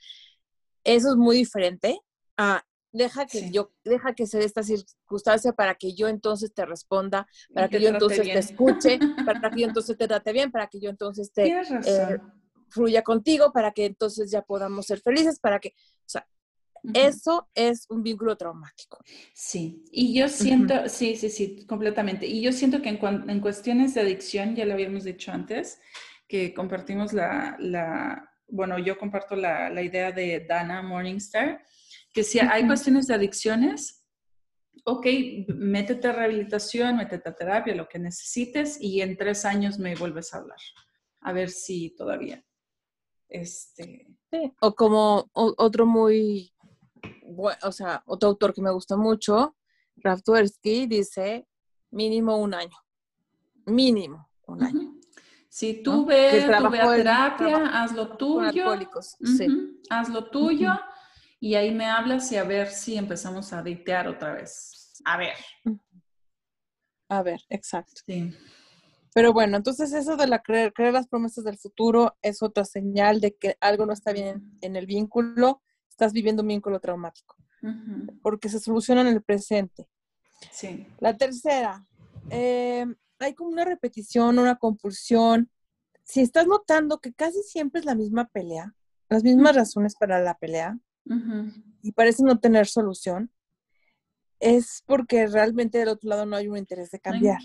Eso 0.83 1.09
es 1.11 1.15
muy 1.15 1.37
diferente 1.37 1.99
a 2.37 2.65
deja 2.93 3.25
que 3.25 3.49
yo, 3.49 3.71
deja 3.83 4.13
que 4.13 4.27
se 4.27 4.37
dé 4.37 4.45
esta 4.45 4.63
circunstancia 4.63 5.51
para 5.53 5.75
que 5.75 5.93
yo 5.93 6.07
entonces 6.07 6.53
te 6.53 6.65
responda, 6.65 7.27
para 7.53 7.67
que, 7.67 7.81
yo 7.81 7.89
entonces 7.89 8.21
te 8.21 8.37
escuche, 8.37 8.99
para 9.25 9.49
que 9.49 9.61
yo 9.61 9.67
entonces 9.67 9.97
te 9.97 10.07
trate 10.07 10.31
bien, 10.31 10.51
para 10.51 10.67
que 10.67 10.79
yo 10.79 10.89
entonces 10.89 11.33
te 11.33 11.47
eh, 11.47 12.19
fluya 12.69 13.01
contigo, 13.01 13.51
para 13.51 13.71
que 13.71 13.85
entonces 13.85 14.31
ya 14.31 14.43
podamos 14.43 14.85
ser 14.85 15.01
felices, 15.01 15.39
para 15.39 15.59
que, 15.59 15.69
o 15.69 16.09
sea, 16.09 16.27
eso 16.93 17.47
es 17.55 17.85
un 17.89 18.03
vínculo 18.03 18.35
traumático. 18.35 18.99
Sí, 19.33 19.85
y 19.91 20.13
yo 20.13 20.27
siento, 20.27 20.89
sí, 20.89 21.15
sí, 21.15 21.29
sí, 21.29 21.65
completamente. 21.65 22.27
Y 22.27 22.41
yo 22.41 22.51
siento 22.51 22.81
que 22.81 22.89
en, 22.89 23.39
cuestiones 23.39 23.93
de 23.93 24.01
adicción, 24.01 24.55
ya 24.55 24.65
lo 24.65 24.73
habíamos 24.73 25.05
dicho 25.05 25.31
antes, 25.31 25.79
que 26.27 26.53
compartimos 26.53 27.13
la, 27.13 27.55
la 27.59 28.29
bueno, 28.47 28.77
yo 28.79 28.97
comparto 28.97 29.35
la, 29.35 29.69
la, 29.69 29.81
idea 29.81 30.11
de 30.11 30.45
Dana 30.47 30.81
Morningstar, 30.81 31.63
que 32.13 32.23
si 32.23 32.39
hay 32.39 32.67
cuestiones 32.67 33.07
de 33.07 33.15
adicciones, 33.15 34.05
ok, 34.83 35.07
métete 35.47 36.07
a 36.09 36.11
rehabilitación, 36.11 36.97
métete 36.97 37.29
a 37.29 37.35
terapia, 37.35 37.75
lo 37.75 37.87
que 37.87 37.99
necesites, 37.99 38.77
y 38.81 39.01
en 39.01 39.15
tres 39.15 39.45
años 39.45 39.79
me 39.79 39.95
vuelves 39.95 40.33
a 40.33 40.39
hablar, 40.39 40.59
a 41.21 41.31
ver 41.31 41.49
si 41.49 41.95
todavía. 41.95 42.43
Este... 43.29 44.07
Sí. 44.31 44.51
O 44.61 44.73
como 44.73 45.29
otro 45.33 45.85
muy 45.85 46.52
o 47.61 47.71
sea, 47.71 48.03
otro 48.05 48.29
autor 48.29 48.53
que 48.53 48.61
me 48.61 48.71
gusta 48.71 48.97
mucho, 48.97 49.55
Raf 49.97 50.21
Tversky, 50.23 50.87
dice 50.87 51.47
mínimo 51.91 52.37
un 52.37 52.53
año. 52.53 52.77
Mínimo 53.65 54.29
un 54.47 54.63
año. 54.63 54.93
Si 55.49 55.83
tú 55.83 56.05
ves, 56.05 56.45
tu 56.45 56.71
terapia, 56.71 57.83
haz 57.83 57.91
lo 57.93 58.17
tuyo. 58.17 58.65
Haz 59.89 60.09
lo 60.09 60.29
tuyo 60.29 60.71
y 61.39 61.55
ahí 61.55 61.71
me 61.71 61.85
hablas 61.85 62.31
y 62.31 62.37
a 62.37 62.43
ver 62.43 62.69
si 62.69 62.95
empezamos 62.95 63.53
a 63.53 63.61
ditear 63.61 64.07
otra 64.07 64.33
vez. 64.33 64.93
A 65.05 65.17
ver. 65.17 65.35
A 67.09 67.21
ver, 67.21 67.41
exacto. 67.49 68.01
Sí. 68.05 68.33
Pero 69.13 69.31
bueno, 69.31 69.57
entonces 69.57 69.93
eso 69.93 70.17
de 70.17 70.25
la 70.25 70.41
creer, 70.41 70.73
creer 70.73 70.93
las 70.93 71.07
promesas 71.07 71.43
del 71.43 71.57
futuro 71.57 72.17
es 72.21 72.41
otra 72.41 72.65
señal 72.65 73.21
de 73.21 73.35
que 73.35 73.55
algo 73.61 73.85
no 73.85 73.93
está 73.93 74.11
bien 74.11 74.57
en 74.61 74.75
el 74.75 74.87
vínculo 74.87 75.61
estás 75.93 76.11
viviendo 76.11 76.41
un 76.41 76.49
vínculo 76.49 76.79
traumático, 76.79 77.35
porque 78.21 78.49
se 78.49 78.59
soluciona 78.59 79.01
en 79.01 79.07
el 79.07 79.21
presente. 79.21 79.87
Sí. 80.51 80.87
La 80.99 81.15
tercera, 81.15 81.85
eh, 82.29 82.85
hay 83.19 83.33
como 83.33 83.51
una 83.51 83.63
repetición, 83.63 84.39
una 84.39 84.55
compulsión. 84.55 85.49
Si 86.03 86.21
estás 86.21 86.47
notando 86.47 86.99
que 86.99 87.13
casi 87.13 87.41
siempre 87.43 87.79
es 87.79 87.85
la 87.85 87.95
misma 87.95 88.25
pelea, 88.25 88.75
las 89.07 89.23
mismas 89.23 89.55
razones 89.55 89.95
para 89.95 90.19
la 90.19 90.35
pelea, 90.37 90.77
y 91.81 91.91
parece 91.91 92.23
no 92.23 92.39
tener 92.39 92.65
solución, 92.65 93.31
es 94.39 94.83
porque 94.85 95.27
realmente 95.27 95.77
del 95.77 95.89
otro 95.89 96.09
lado 96.09 96.25
no 96.25 96.35
hay 96.35 96.47
un 96.47 96.57
interés 96.57 96.91
de 96.91 96.99
cambiar. 96.99 97.39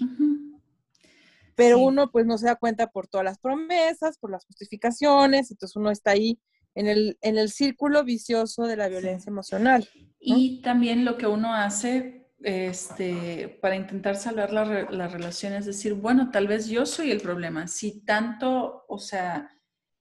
Pero 1.55 1.81
uno 1.81 2.11
pues 2.11 2.25
no 2.25 2.39
se 2.39 2.47
da 2.47 2.57
cuenta 2.57 2.87
por 2.89 3.09
todas 3.09 3.25
las 3.25 3.39
promesas, 3.39 4.17
por 4.17 4.31
las 4.31 4.45
justificaciones, 4.47 5.51
entonces 5.51 5.77
uno 5.77 5.91
está 5.91 6.13
ahí 6.13 6.41
en 6.75 6.87
el, 6.87 7.19
en 7.23 7.39
el 7.39 7.51
círculo 7.51 8.05
vicioso 8.05 8.65
de 8.65 8.77
la 8.77 8.89
violencia 8.89 9.31
emocional. 9.31 9.89
Y 10.21 10.63
también 10.63 11.05
lo 11.05 11.17
que 11.17 11.27
uno 11.27 11.55
hace 11.55 12.33
este, 12.41 13.59
para 13.61 13.77
intentar 13.77 14.17
salvar 14.17 14.53
la, 14.53 14.89
la, 14.91 15.09
relación 15.09 15.53
es 15.55 15.67
decir, 15.67 15.95
bueno, 15.95 16.31
tal 16.31 16.47
vez 16.47 16.69
yo 16.69 16.87
soy 16.87 17.11
el 17.11 17.21
problema. 17.21 17.67
Si 17.67 18.05
tanto, 18.05 18.85
o 18.89 18.99
sea, 18.99 19.51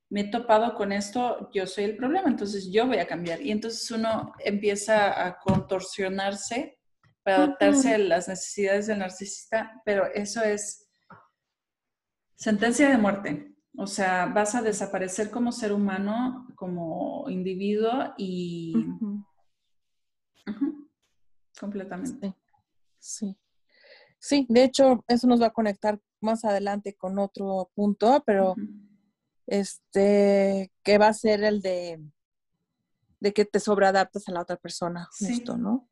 me 0.09 0.21
he 0.21 0.27
topado 0.29 0.75
con 0.75 0.91
esto, 0.91 1.49
yo 1.53 1.65
soy 1.65 1.85
el 1.85 1.97
problema, 1.97 2.29
entonces 2.29 2.71
yo 2.71 2.87
voy 2.87 2.97
a 2.97 3.07
cambiar. 3.07 3.41
Y 3.41 3.51
entonces 3.51 3.89
uno 3.91 4.33
empieza 4.39 5.25
a 5.25 5.39
contorsionarse 5.39 6.79
para 7.23 7.37
adaptarse 7.37 7.95
a 7.95 7.97
las 7.97 8.27
necesidades 8.27 8.87
del 8.87 8.99
narcisista, 8.99 9.81
pero 9.83 10.05
eso 10.13 10.43
es 10.43 10.87
Sentencia 12.37 12.89
de 12.89 12.97
muerte. 12.97 13.56
O 13.79 13.85
sea, 13.85 14.25
vas 14.25 14.55
a 14.55 14.63
desaparecer 14.63 15.29
como 15.29 15.51
ser 15.51 15.71
humano, 15.71 16.47
como 16.55 17.29
individuo 17.29 18.13
y... 18.17 18.73
Completamente. 21.59 22.35
Sí. 22.97 23.37
sí. 24.17 24.47
de 24.49 24.63
hecho, 24.63 25.03
eso 25.07 25.27
nos 25.27 25.39
va 25.39 25.47
a 25.47 25.53
conectar 25.53 25.99
más 26.21 26.43
adelante 26.43 26.95
con 26.95 27.19
otro 27.19 27.69
punto, 27.75 28.23
pero 28.25 28.55
este, 29.45 30.71
que 30.83 30.97
va 30.97 31.09
a 31.09 31.13
ser 31.13 31.43
el 31.43 31.61
de, 31.61 32.03
de 33.19 33.31
que 33.31 33.45
te 33.45 33.59
sobreadaptas 33.59 34.27
a 34.27 34.31
la 34.31 34.41
otra 34.41 34.57
persona, 34.57 35.07
justo, 35.19 35.55
¿no? 35.55 35.87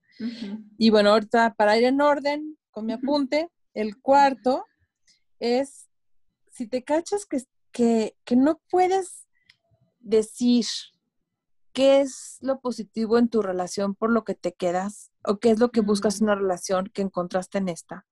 Y 0.80 0.90
bueno, 0.90 1.12
ahorita 1.12 1.54
para 1.56 1.78
ir 1.78 1.84
en 1.84 2.02
orden 2.02 2.58
con 2.72 2.88
mi 2.88 2.94
apunte, 2.94 3.52
el 3.76 4.02
cuarto 4.02 4.66
es, 5.40 5.88
si 6.50 6.68
te 6.68 6.84
cachas 6.84 7.28
que 7.28 7.38
que, 7.76 8.16
no 8.38 8.62
puedes 8.70 9.28
decir 10.00 10.66
qué 11.74 12.00
es 12.00 12.38
lo 12.40 12.62
positivo 12.62 13.18
en 13.18 13.28
tu 13.28 13.42
relación 13.42 13.96
por 13.96 14.12
lo 14.12 14.24
que 14.24 14.34
te 14.34 14.54
quedas 14.54 15.12
o 15.26 15.40
qué 15.40 15.52
es 15.52 15.60
lo 15.60 15.72
que 15.72 15.82
buscas 15.82 16.22
en 16.22 16.28
una 16.28 16.36
relación 16.36 16.90
que 16.94 17.02
encontraste 17.02 17.58
en 17.58 17.68
esta. 17.68 18.06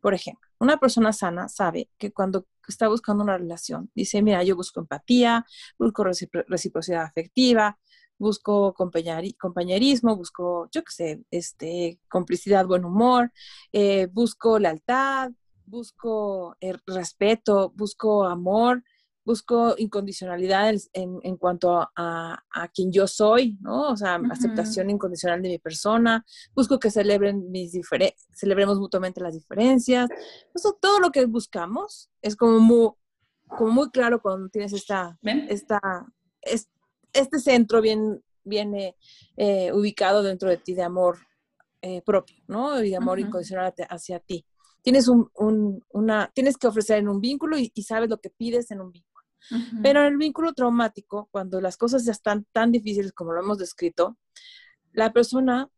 Por 0.00 0.12
ejemplo, 0.12 0.50
una 0.58 0.78
persona 0.78 1.12
sana 1.12 1.48
sabe 1.48 1.88
que 1.98 2.12
cuando 2.12 2.46
está 2.66 2.88
buscando 2.88 3.22
una 3.22 3.38
relación, 3.38 3.92
dice, 3.94 4.22
mira, 4.22 4.42
yo 4.42 4.56
busco 4.56 4.80
empatía, 4.80 5.46
busco 5.78 6.02
reciprocidad 6.02 7.04
afectiva, 7.04 7.78
busco 8.18 8.74
compañerismo, 8.74 10.16
busco, 10.16 10.68
yo 10.72 10.82
qué 10.82 10.92
sé, 10.92 11.24
este, 11.30 12.00
complicidad, 12.08 12.66
buen 12.66 12.84
humor, 12.84 13.32
eh, 13.72 14.08
busco 14.10 14.58
lealtad, 14.58 15.30
busco 15.64 16.56
eh, 16.60 16.74
respeto, 16.86 17.72
busco 17.76 18.24
amor, 18.24 18.82
busco 19.26 19.74
incondicionalidad 19.76 20.72
en, 20.92 21.18
en 21.22 21.36
cuanto 21.36 21.78
a, 21.80 21.90
a, 21.94 22.68
quien 22.68 22.92
yo 22.92 23.06
soy, 23.08 23.58
¿no? 23.60 23.90
O 23.90 23.96
sea, 23.96 24.20
aceptación 24.30 24.88
incondicional 24.88 25.42
de 25.42 25.48
mi 25.48 25.58
persona, 25.58 26.24
busco 26.54 26.78
que 26.78 26.90
celebren 26.90 27.50
mis 27.50 27.78
celebremos 28.32 28.78
mutuamente 28.78 29.20
las 29.20 29.34
diferencias. 29.34 30.08
Eso, 30.54 30.78
todo 30.80 31.00
lo 31.00 31.10
que 31.10 31.26
buscamos 31.26 32.08
es 32.22 32.36
como 32.36 32.60
muy, 32.60 32.90
como 33.48 33.72
muy 33.72 33.90
claro 33.90 34.22
cuando 34.22 34.48
tienes 34.48 34.72
esta, 34.72 35.18
esta 35.22 36.06
este 37.12 37.38
centro 37.40 37.80
bien, 37.80 38.22
bien 38.44 38.74
eh, 39.36 39.72
ubicado 39.72 40.22
dentro 40.22 40.48
de 40.48 40.58
ti 40.58 40.74
de 40.74 40.82
amor 40.82 41.18
eh, 41.82 42.02
propio, 42.02 42.36
¿no? 42.46 42.82
Y 42.82 42.90
de 42.90 42.96
amor 42.96 43.18
incondicional 43.18 43.74
hacia 43.88 44.20
ti. 44.20 44.46
Tienes, 44.82 45.08
un, 45.08 45.28
un, 45.34 45.84
una, 45.90 46.30
tienes 46.32 46.56
que 46.56 46.68
ofrecer 46.68 46.98
en 46.98 47.08
un 47.08 47.20
vínculo 47.20 47.58
y, 47.58 47.72
y 47.74 47.82
sabes 47.82 48.08
lo 48.08 48.18
que 48.18 48.30
pides 48.30 48.70
en 48.70 48.80
un 48.80 48.92
vínculo. 48.92 49.15
Pero 49.82 50.00
en 50.00 50.06
el 50.06 50.16
vínculo 50.16 50.52
traumático, 50.52 51.28
cuando 51.30 51.60
las 51.60 51.76
cosas 51.76 52.04
ya 52.04 52.12
están 52.12 52.46
tan 52.52 52.72
difíciles 52.72 53.12
como 53.12 53.32
lo 53.32 53.40
hemos 53.40 53.58
descrito, 53.58 54.16
la 54.92 55.12
persona 55.12 55.70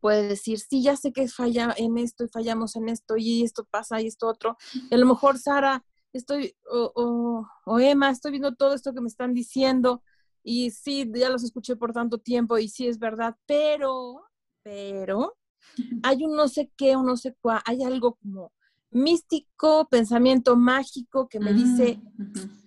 puede 0.00 0.26
decir, 0.28 0.58
sí, 0.58 0.82
ya 0.82 0.96
sé 0.96 1.12
que 1.12 1.28
falla 1.28 1.74
en 1.76 1.98
esto 1.98 2.24
y 2.24 2.28
fallamos 2.28 2.76
en 2.76 2.88
esto 2.88 3.16
y 3.16 3.42
esto 3.42 3.64
pasa 3.64 4.00
y 4.00 4.06
esto 4.06 4.26
otro. 4.26 4.56
Y 4.90 4.94
a 4.94 4.98
lo 4.98 5.06
mejor 5.06 5.38
Sara, 5.38 5.84
estoy, 6.12 6.54
o, 6.70 7.46
o, 7.64 7.78
Emma, 7.78 8.10
estoy 8.10 8.32
viendo 8.32 8.54
todo 8.54 8.74
esto 8.74 8.92
que 8.92 9.00
me 9.00 9.08
están 9.08 9.34
diciendo 9.34 10.02
y 10.42 10.70
sí, 10.70 11.10
ya 11.14 11.28
los 11.28 11.44
escuché 11.44 11.76
por 11.76 11.92
tanto 11.92 12.18
tiempo 12.18 12.58
y 12.58 12.68
sí 12.68 12.88
es 12.88 12.98
verdad, 12.98 13.36
pero, 13.46 14.22
pero, 14.62 15.36
hay 16.02 16.24
un 16.24 16.36
no 16.36 16.48
sé 16.48 16.70
qué, 16.76 16.96
un 16.96 17.06
no 17.06 17.16
sé 17.16 17.36
cuál, 17.40 17.60
hay 17.64 17.82
algo 17.84 18.16
como 18.16 18.52
místico, 18.90 19.88
pensamiento 19.88 20.56
mágico 20.56 21.28
que 21.28 21.40
me 21.40 21.52
dice, 21.54 22.00
mm, 22.18 22.61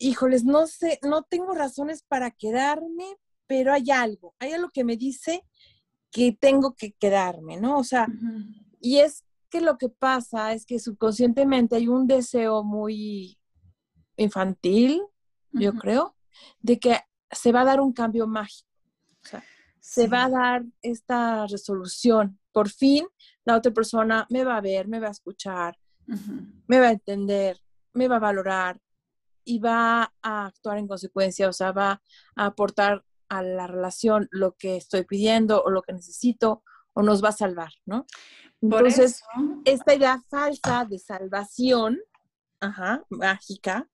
híjoles, 0.00 0.44
no 0.44 0.66
sé, 0.66 0.98
no 1.02 1.22
tengo 1.22 1.54
razones 1.54 2.02
para 2.02 2.30
quedarme, 2.30 3.16
pero 3.46 3.72
hay 3.72 3.90
algo, 3.90 4.34
hay 4.38 4.52
algo 4.52 4.70
que 4.70 4.82
me 4.82 4.96
dice 4.96 5.44
que 6.10 6.32
tengo 6.32 6.74
que 6.74 6.92
quedarme, 6.92 7.60
¿no? 7.60 7.78
O 7.78 7.84
sea, 7.84 8.08
y 8.80 8.98
es 8.98 9.24
que 9.50 9.60
lo 9.60 9.78
que 9.78 9.88
pasa 9.88 10.52
es 10.54 10.64
que 10.64 10.80
subconscientemente 10.80 11.76
hay 11.76 11.86
un 11.86 12.06
deseo 12.06 12.64
muy 12.64 13.38
infantil, 14.16 15.02
yo 15.52 15.74
creo, 15.74 16.16
de 16.60 16.78
que 16.78 17.00
se 17.30 17.52
va 17.52 17.60
a 17.60 17.66
dar 17.66 17.80
un 17.80 17.92
cambio 17.92 18.26
mágico. 18.26 18.68
O 19.22 19.28
sea, 19.28 19.44
se 19.80 20.08
va 20.08 20.24
a 20.24 20.30
dar 20.30 20.64
esta 20.82 21.46
resolución. 21.46 22.38
Por 22.52 22.70
fin, 22.70 23.06
la 23.44 23.56
otra 23.56 23.72
persona 23.72 24.26
me 24.30 24.44
va 24.44 24.56
a 24.56 24.60
ver, 24.60 24.88
me 24.88 25.00
va 25.00 25.08
a 25.08 25.12
escuchar, 25.12 25.78
me 26.66 26.80
va 26.80 26.88
a 26.88 26.92
entender, 26.92 27.60
me 27.92 28.08
va 28.08 28.16
a 28.16 28.20
valorar, 28.20 28.80
y 29.44 29.58
va 29.58 30.12
a 30.22 30.46
actuar 30.46 30.78
en 30.78 30.88
consecuencia, 30.88 31.48
o 31.48 31.52
sea, 31.52 31.72
va 31.72 32.02
a 32.36 32.46
aportar 32.46 33.04
a 33.28 33.42
la 33.42 33.66
relación 33.66 34.28
lo 34.30 34.56
que 34.56 34.76
estoy 34.76 35.04
pidiendo 35.04 35.62
o 35.62 35.70
lo 35.70 35.82
que 35.82 35.92
necesito 35.92 36.62
o 36.92 37.02
nos 37.02 37.22
va 37.22 37.28
a 37.30 37.32
salvar, 37.32 37.72
¿no? 37.86 38.06
Entonces, 38.60 39.22
esta 39.64 39.94
idea 39.94 40.22
falsa 40.28 40.84
de 40.84 40.98
salvación, 40.98 41.98
ajá, 42.60 43.04
mágica, 43.08 43.88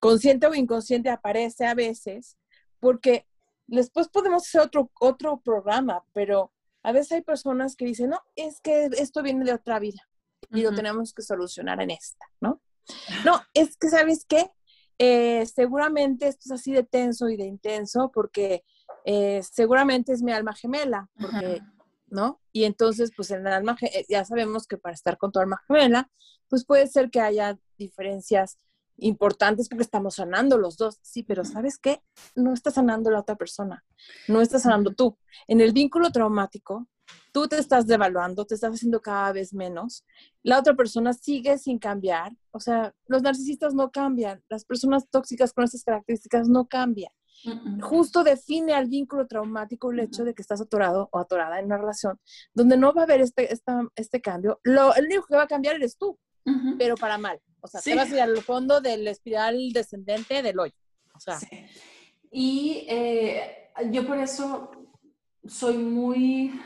consciente 0.00 0.46
o 0.46 0.54
inconsciente 0.54 1.10
aparece 1.10 1.66
a 1.66 1.74
veces 1.74 2.36
porque 2.80 3.28
después 3.68 4.08
podemos 4.08 4.42
hacer 4.42 4.62
otro, 4.62 4.90
otro 5.00 5.40
programa, 5.40 6.02
pero 6.12 6.52
a 6.82 6.90
veces 6.90 7.12
hay 7.12 7.22
personas 7.22 7.76
que 7.76 7.84
dicen, 7.84 8.10
no, 8.10 8.20
es 8.34 8.60
que 8.60 8.86
esto 8.98 9.22
viene 9.22 9.44
de 9.44 9.52
otra 9.52 9.78
vida 9.78 10.02
y 10.50 10.62
lo 10.62 10.74
tenemos 10.74 11.14
que 11.14 11.22
solucionar 11.22 11.80
en 11.80 11.90
esta, 11.90 12.26
¿no? 12.40 12.60
No, 13.24 13.40
es 13.54 13.76
que, 13.76 13.88
¿sabes 13.88 14.24
qué? 14.28 14.50
Eh, 14.98 15.44
seguramente 15.46 16.28
esto 16.28 16.42
es 16.46 16.52
así 16.52 16.72
de 16.72 16.84
tenso 16.84 17.28
y 17.28 17.36
de 17.36 17.44
intenso 17.44 18.10
porque 18.12 18.64
eh, 19.04 19.42
seguramente 19.42 20.12
es 20.12 20.22
mi 20.22 20.32
alma 20.32 20.54
gemela, 20.54 21.08
porque, 21.18 21.60
¿no? 22.06 22.40
Y 22.52 22.64
entonces, 22.64 23.10
pues 23.16 23.30
en 23.30 23.46
el 23.46 23.52
alma, 23.52 23.76
eh, 23.80 24.04
ya 24.08 24.24
sabemos 24.24 24.66
que 24.66 24.78
para 24.78 24.94
estar 24.94 25.18
con 25.18 25.32
tu 25.32 25.40
alma 25.40 25.60
gemela, 25.66 26.10
pues 26.48 26.64
puede 26.64 26.86
ser 26.86 27.10
que 27.10 27.20
haya 27.20 27.58
diferencias 27.78 28.58
importantes 28.98 29.68
porque 29.68 29.82
estamos 29.82 30.16
sanando 30.16 30.58
los 30.58 30.76
dos, 30.76 30.98
sí, 31.02 31.22
pero 31.22 31.44
¿sabes 31.44 31.78
qué? 31.78 32.02
No 32.34 32.52
está 32.52 32.70
sanando 32.70 33.10
la 33.10 33.20
otra 33.20 33.36
persona, 33.36 33.84
no 34.28 34.40
está 34.40 34.58
sanando 34.58 34.92
tú. 34.92 35.18
En 35.48 35.60
el 35.60 35.72
vínculo 35.72 36.10
traumático, 36.10 36.86
tú 37.32 37.48
te 37.48 37.58
estás 37.58 37.86
devaluando, 37.86 38.44
te 38.44 38.54
estás 38.54 38.74
haciendo 38.74 39.00
cada 39.00 39.32
vez 39.32 39.52
menos, 39.52 40.04
la 40.42 40.58
otra 40.58 40.74
persona 40.74 41.12
sigue 41.12 41.58
sin 41.58 41.78
cambiar, 41.78 42.32
o 42.50 42.60
sea, 42.60 42.94
los 43.06 43.22
narcisistas 43.22 43.74
no 43.74 43.90
cambian, 43.90 44.42
las 44.48 44.64
personas 44.64 45.08
tóxicas 45.08 45.52
con 45.52 45.64
estas 45.64 45.82
características 45.84 46.48
no 46.48 46.66
cambian. 46.66 47.12
Justo 47.80 48.22
define 48.22 48.72
al 48.72 48.86
vínculo 48.86 49.26
traumático 49.26 49.90
el 49.90 49.98
hecho 49.98 50.22
de 50.22 50.32
que 50.32 50.42
estás 50.42 50.60
atorado 50.60 51.08
o 51.10 51.18
atorada 51.18 51.58
en 51.58 51.66
una 51.66 51.78
relación 51.78 52.20
donde 52.54 52.76
no 52.76 52.92
va 52.92 53.02
a 53.02 53.04
haber 53.04 53.20
este, 53.20 53.48
este 53.96 54.20
cambio. 54.20 54.60
Lo, 54.62 54.94
el 54.94 55.06
único 55.06 55.26
que 55.26 55.34
va 55.34 55.42
a 55.42 55.48
cambiar 55.48 55.74
eres 55.74 55.96
tú, 55.96 56.16
pero 56.78 56.94
para 56.94 57.18
mal. 57.18 57.40
O 57.60 57.66
sea, 57.66 57.80
te 57.80 57.96
vas 57.96 58.12
a 58.12 58.14
ir 58.14 58.20
al 58.20 58.36
fondo 58.42 58.80
del 58.80 59.08
espiral 59.08 59.72
descendente 59.72 60.42
del 60.42 60.60
hoyo. 60.60 60.74
O 61.16 61.20
sea. 61.20 61.38
Y 62.30 62.86
eh, 62.88 63.70
yo 63.90 64.06
por 64.06 64.18
eso 64.18 64.70
soy 65.44 65.78
muy 65.78 66.60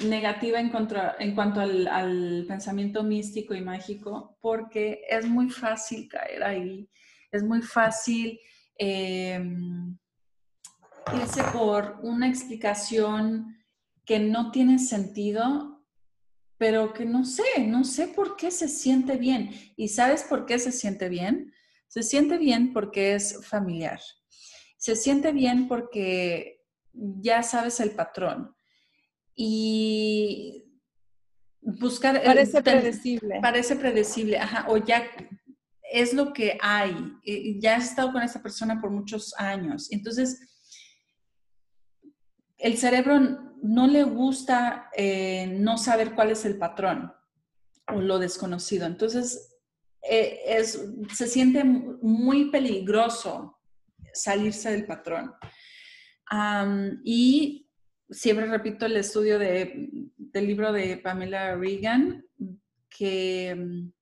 negativa 0.00 0.60
en, 0.60 0.72
en 1.18 1.34
cuanto 1.34 1.60
al, 1.60 2.44
pensamiento 2.48 3.02
místico 3.02 3.54
y 3.54 3.60
mágico, 3.60 4.36
porque 4.40 5.02
es 5.08 5.26
muy 5.26 5.50
fácil 5.50 6.08
caer 6.08 6.42
ahí, 6.42 6.88
es 7.30 7.42
muy 7.42 7.62
fácil 7.62 8.38
em, 8.76 9.96
irse 11.14 11.42
por 11.52 11.98
una 12.02 12.28
explicación 12.28 13.56
que 14.04 14.18
no 14.18 14.50
tiene 14.50 14.78
sentido, 14.78 15.84
pero 16.58 16.92
que 16.92 17.04
no 17.04 17.24
sé, 17.24 17.66
no 17.66 17.84
sé 17.84 18.08
por 18.08 18.36
qué 18.36 18.50
se 18.50 18.68
siente 18.68 19.16
bien. 19.16 19.50
¿Y 19.76 19.88
sabes 19.88 20.22
por 20.22 20.46
qué 20.46 20.58
se 20.58 20.72
siente 20.72 21.08
bien? 21.08 21.52
Se 21.88 22.02
siente 22.02 22.38
bien 22.38 22.72
porque 22.72 23.14
es 23.14 23.44
familiar. 23.46 24.00
Se 24.76 24.96
siente 24.96 25.32
bien 25.32 25.68
porque 25.68 26.62
ya 26.92 27.42
sabes 27.42 27.80
el 27.80 27.90
patrón. 27.92 28.54
Y 29.34 30.64
buscar... 31.60 32.22
Parece 32.22 32.62
predecible. 32.62 33.38
Parece 33.40 33.76
predecible, 33.76 34.38
ajá, 34.38 34.66
o 34.68 34.76
ya 34.76 35.04
es 35.90 36.14
lo 36.14 36.32
que 36.32 36.58
hay. 36.60 36.94
Ya 37.60 37.76
has 37.76 37.90
estado 37.90 38.12
con 38.12 38.22
esa 38.22 38.42
persona 38.42 38.80
por 38.80 38.90
muchos 38.90 39.34
años. 39.38 39.90
Entonces, 39.90 40.40
el 42.58 42.78
cerebro 42.78 43.20
no 43.62 43.86
le 43.86 44.02
gusta 44.04 44.90
eh, 44.96 45.46
no 45.46 45.78
saber 45.78 46.14
cuál 46.14 46.30
es 46.30 46.44
el 46.44 46.58
patrón 46.58 47.12
o 47.88 48.00
lo 48.00 48.18
desconocido. 48.18 48.86
Entonces, 48.86 49.52
eh, 50.02 50.40
es, 50.46 50.80
se 51.14 51.26
siente 51.26 51.62
muy 51.64 52.50
peligroso 52.50 53.58
salirse 54.12 54.70
del 54.70 54.86
patrón 54.86 55.32
y 57.04 57.68
siempre 58.12 58.46
repito 58.46 58.86
el 58.86 58.96
estudio 58.96 59.38
de, 59.38 59.88
del 60.16 60.46
libro 60.46 60.72
de 60.72 60.98
Pamela 60.98 61.56
Regan, 61.56 62.24
que 62.88 63.54
mm, 63.54 63.92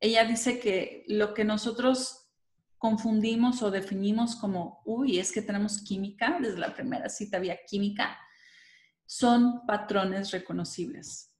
ella 0.00 0.24
dice 0.24 0.60
que 0.60 1.04
lo 1.08 1.34
que 1.34 1.44
nosotros 1.44 2.28
confundimos 2.78 3.62
o 3.62 3.70
definimos 3.70 4.36
como, 4.36 4.82
uy, 4.84 5.18
es 5.18 5.32
que 5.32 5.42
tenemos 5.42 5.82
química, 5.82 6.38
desde 6.40 6.58
la 6.58 6.74
primera 6.74 7.08
cita 7.08 7.38
había 7.38 7.58
química, 7.66 8.18
son 9.06 9.66
patrones 9.66 10.30
reconocibles. 10.30 11.32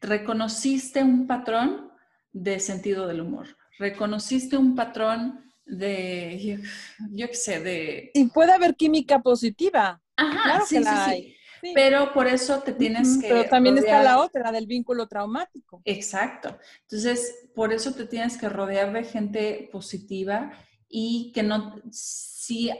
Reconociste 0.00 1.02
un 1.02 1.26
patrón 1.26 1.90
de 2.32 2.60
sentido 2.60 3.06
del 3.06 3.20
humor, 3.20 3.56
reconociste 3.78 4.56
un 4.56 4.74
patrón 4.74 5.52
de, 5.64 6.62
yo, 7.10 7.28
qué 7.28 7.34
sé, 7.34 7.60
de... 7.60 8.10
Y 8.14 8.26
puede 8.26 8.52
haber 8.52 8.76
química 8.76 9.20
positiva. 9.20 10.00
Ajá, 10.20 10.42
claro 10.42 10.66
sí, 10.66 10.74
que 10.76 10.80
la 10.80 11.04
hay. 11.06 11.36
Pero 11.74 12.12
por 12.12 12.26
eso 12.26 12.60
te 12.60 12.72
tienes 12.72 13.18
que... 13.18 13.28
Pero 13.28 13.48
también 13.48 13.76
está 13.76 14.02
la 14.02 14.18
otra, 14.18 14.50
del 14.50 14.66
vínculo 14.66 15.06
traumático. 15.06 15.82
Exacto. 15.84 16.58
Entonces, 16.82 17.50
por 17.54 17.72
eso 17.72 17.92
te 17.92 18.06
tienes 18.06 18.38
que 18.38 18.48
rodear 18.48 18.92
de 18.92 19.04
gente 19.04 19.68
positiva 19.70 20.52
y 20.88 21.32
que 21.32 21.42
no, 21.42 21.80
si 21.90 22.70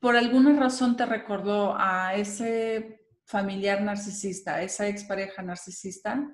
por 0.00 0.16
alguna 0.16 0.58
razón 0.58 0.96
te 0.96 1.06
recordó 1.06 1.74
a 1.76 2.14
ese 2.14 3.06
familiar 3.24 3.82
narcisista, 3.82 4.56
a 4.56 4.62
esa 4.62 4.88
expareja 4.88 5.42
narcisista, 5.42 6.26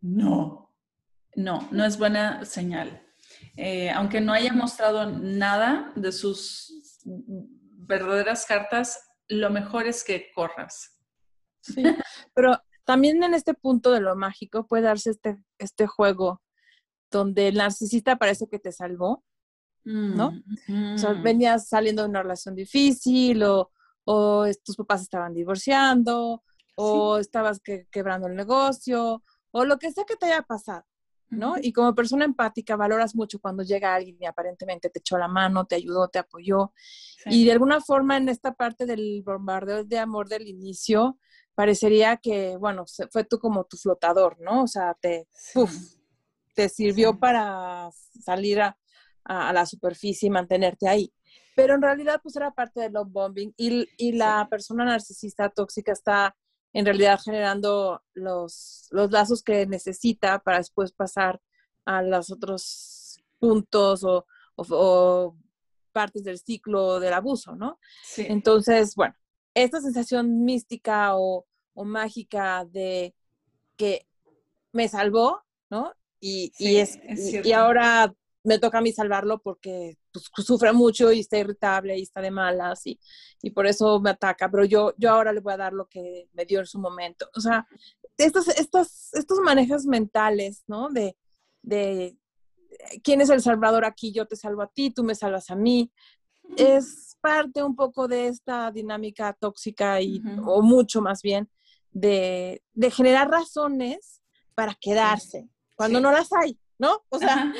no, 0.00 0.74
no, 1.36 1.68
no 1.70 1.84
es 1.84 1.96
buena 1.96 2.44
señal. 2.44 3.00
Eh, 3.56 3.90
aunque 3.90 4.20
no 4.20 4.32
haya 4.32 4.52
mostrado 4.52 5.10
nada 5.10 5.92
de 5.96 6.12
sus 6.12 6.73
verdaderas 7.86 8.46
cartas, 8.46 9.00
lo 9.28 9.50
mejor 9.50 9.86
es 9.86 10.04
que 10.04 10.30
corras. 10.34 10.98
Sí, 11.60 11.82
pero 12.34 12.58
también 12.84 13.22
en 13.22 13.34
este 13.34 13.54
punto 13.54 13.90
de 13.90 14.00
lo 14.00 14.16
mágico 14.16 14.66
puede 14.66 14.84
darse 14.84 15.10
este, 15.10 15.38
este 15.58 15.86
juego 15.86 16.42
donde 17.10 17.48
el 17.48 17.56
narcisista 17.56 18.16
parece 18.16 18.48
que 18.48 18.58
te 18.58 18.72
salvó, 18.72 19.24
¿no? 19.84 20.28
O 20.94 20.98
sea, 20.98 21.12
mm. 21.12 21.22
venías 21.22 21.68
saliendo 21.68 22.02
de 22.02 22.08
una 22.08 22.22
relación 22.22 22.54
difícil 22.54 23.42
o, 23.44 23.70
tus 24.64 24.76
papás 24.76 25.02
estaban 25.02 25.32
divorciando 25.32 26.42
o 26.74 27.18
estabas 27.18 27.60
quebrando 27.90 28.26
el 28.28 28.34
negocio 28.34 29.22
o 29.52 29.64
lo 29.64 29.78
que 29.78 29.92
sea 29.92 30.04
que 30.04 30.16
te 30.16 30.26
haya 30.26 30.42
pasado. 30.42 30.84
¿No? 31.36 31.56
Y 31.60 31.72
como 31.72 31.94
persona 31.94 32.24
empática 32.24 32.76
valoras 32.76 33.14
mucho 33.14 33.38
cuando 33.38 33.62
llega 33.62 33.94
alguien 33.94 34.16
y 34.20 34.26
aparentemente 34.26 34.90
te 34.90 34.98
echó 34.98 35.18
la 35.18 35.28
mano, 35.28 35.66
te 35.66 35.76
ayudó, 35.76 36.08
te 36.08 36.18
apoyó. 36.18 36.72
Y 37.26 37.44
de 37.44 37.52
alguna 37.52 37.80
forma 37.80 38.16
en 38.16 38.28
esta 38.28 38.54
parte 38.54 38.86
del 38.86 39.22
bombardeo 39.24 39.84
de 39.84 39.98
amor 39.98 40.28
del 40.28 40.48
inicio, 40.48 41.18
parecería 41.54 42.16
que, 42.16 42.56
bueno, 42.56 42.84
fue 43.10 43.24
tú 43.24 43.38
como 43.38 43.64
tu 43.64 43.76
flotador, 43.76 44.40
¿no? 44.40 44.64
O 44.64 44.66
sea, 44.66 44.94
te, 45.00 45.28
te 46.54 46.68
sirvió 46.68 47.18
para 47.18 47.90
salir 48.22 48.60
a, 48.60 48.76
la 49.26 49.64
superficie 49.64 50.26
y 50.26 50.30
mantenerte 50.30 50.86
ahí. 50.86 51.12
Pero 51.56 51.74
en 51.74 51.82
realidad, 51.82 52.20
pues 52.22 52.36
era 52.36 52.50
parte 52.50 52.80
del 52.80 52.92
love 52.92 53.08
bombing 53.10 53.54
y, 53.56 53.88
y 53.96 54.12
la 54.12 54.46
persona 54.50 54.84
narcisista 54.84 55.48
tóxica 55.48 55.92
está 55.92 56.36
en 56.74 56.84
realidad 56.84 57.20
generando 57.24 58.02
los, 58.12 58.88
los 58.90 59.10
lazos 59.12 59.42
que 59.42 59.64
necesita 59.66 60.40
para 60.40 60.58
después 60.58 60.92
pasar 60.92 61.40
a 61.86 62.02
los 62.02 62.30
otros 62.30 63.20
puntos 63.38 64.04
o, 64.04 65.36
partes 65.92 66.24
del 66.24 66.38
ciclo 66.38 66.98
del 66.98 67.12
abuso, 67.12 67.54
¿no? 67.54 67.78
Sí. 68.02 68.26
Entonces, 68.28 68.96
bueno, 68.96 69.14
esta 69.54 69.80
sensación 69.80 70.44
mística 70.44 71.16
o, 71.16 71.46
mágica 71.76 72.64
de 72.64 73.14
que 73.76 74.06
me 74.72 74.88
salvó, 74.88 75.40
¿no? 75.70 75.92
Y, 76.20 76.52
es, 76.58 76.98
y, 77.44 77.52
ahora 77.52 78.12
me 78.42 78.58
toca 78.58 78.78
a 78.78 78.80
mí 78.80 78.92
salvarlo 78.92 79.40
porque 79.40 79.98
pues, 80.34 80.46
sufre 80.46 80.72
mucho 80.72 81.12
y 81.12 81.20
está 81.20 81.38
irritable 81.38 81.98
y 81.98 82.02
está 82.02 82.20
de 82.20 82.30
malas 82.30 82.86
y, 82.86 82.98
y, 83.42 83.50
por 83.50 83.66
eso 83.66 84.00
me 84.00 84.10
ataca, 84.10 84.50
pero 84.50 84.64
yo, 84.64 84.94
yo 84.96 85.10
ahora 85.10 85.32
le 85.32 85.40
voy 85.40 85.52
a 85.52 85.58
dar 85.58 85.72
lo 85.72 85.86
que 85.86 86.28
me 86.32 86.44
dio 86.44 86.60
en 86.60 86.66
su 86.66 86.78
momento. 86.78 87.28
O 87.34 87.40
sea, 87.40 87.66
estos, 88.16 88.48
estos, 88.48 89.12
estos 89.14 89.38
manejos 89.40 89.86
mentales, 89.86 90.62
¿no? 90.66 90.88
De, 90.90 91.16
de 91.62 92.16
quién 93.02 93.20
es 93.20 93.30
el 93.30 93.42
salvador 93.42 93.84
aquí, 93.84 94.12
yo 94.12 94.26
te 94.26 94.36
salvo 94.36 94.62
a 94.62 94.68
ti, 94.68 94.90
tú 94.90 95.04
me 95.04 95.14
salvas 95.14 95.50
a 95.50 95.56
mí, 95.56 95.92
es 96.56 97.16
parte 97.20 97.62
un 97.62 97.74
poco 97.74 98.06
de 98.06 98.28
esta 98.28 98.70
dinámica 98.70 99.32
tóxica 99.32 100.00
y, 100.00 100.22
o 100.44 100.62
mucho 100.62 101.00
más 101.00 101.22
bien, 101.22 101.48
de, 101.90 102.62
de 102.72 102.90
generar 102.90 103.30
razones 103.30 104.22
para 104.54 104.76
quedarse, 104.80 105.48
cuando 105.74 106.00
no 106.00 106.12
las 106.12 106.32
hay, 106.32 106.58
¿no? 106.78 107.02
O 107.08 107.18
sea, 107.18 107.52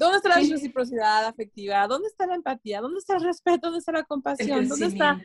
¿Dónde 0.00 0.16
está 0.16 0.30
la 0.30 0.36
reciprocidad 0.36 1.26
afectiva? 1.26 1.86
¿Dónde 1.86 2.08
está 2.08 2.26
la 2.26 2.34
empatía? 2.34 2.80
¿Dónde 2.80 3.00
está 3.00 3.16
el 3.16 3.22
respeto? 3.22 3.66
¿Dónde 3.66 3.80
está 3.80 3.92
la 3.92 4.04
compasión? 4.04 4.66
¿Dónde 4.66 4.86
está 4.86 5.20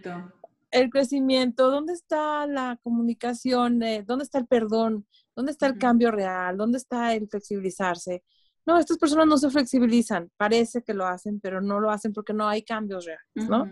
el 0.69 0.89
crecimiento? 0.89 1.71
¿Dónde 1.71 1.93
está 1.93 2.45
la 2.45 2.77
comunicación? 2.83 3.79
¿Dónde 4.05 4.23
está 4.23 4.37
el 4.37 4.47
perdón? 4.47 5.07
¿Dónde 5.33 5.53
está 5.53 5.67
el 5.67 5.77
cambio 5.77 6.11
real? 6.11 6.57
¿Dónde 6.57 6.77
está 6.77 7.13
el 7.13 7.29
flexibilizarse? 7.29 8.25
No, 8.65 8.77
estas 8.77 8.97
personas 8.97 9.27
no 9.27 9.37
se 9.37 9.49
flexibilizan. 9.49 10.29
Parece 10.35 10.83
que 10.83 10.93
lo 10.93 11.07
hacen, 11.07 11.39
pero 11.39 11.61
no 11.61 11.79
lo 11.79 11.89
hacen 11.89 12.11
porque 12.11 12.33
no 12.33 12.45
hay 12.45 12.61
cambios 12.61 13.05
reales, 13.05 13.49
¿no? 13.49 13.69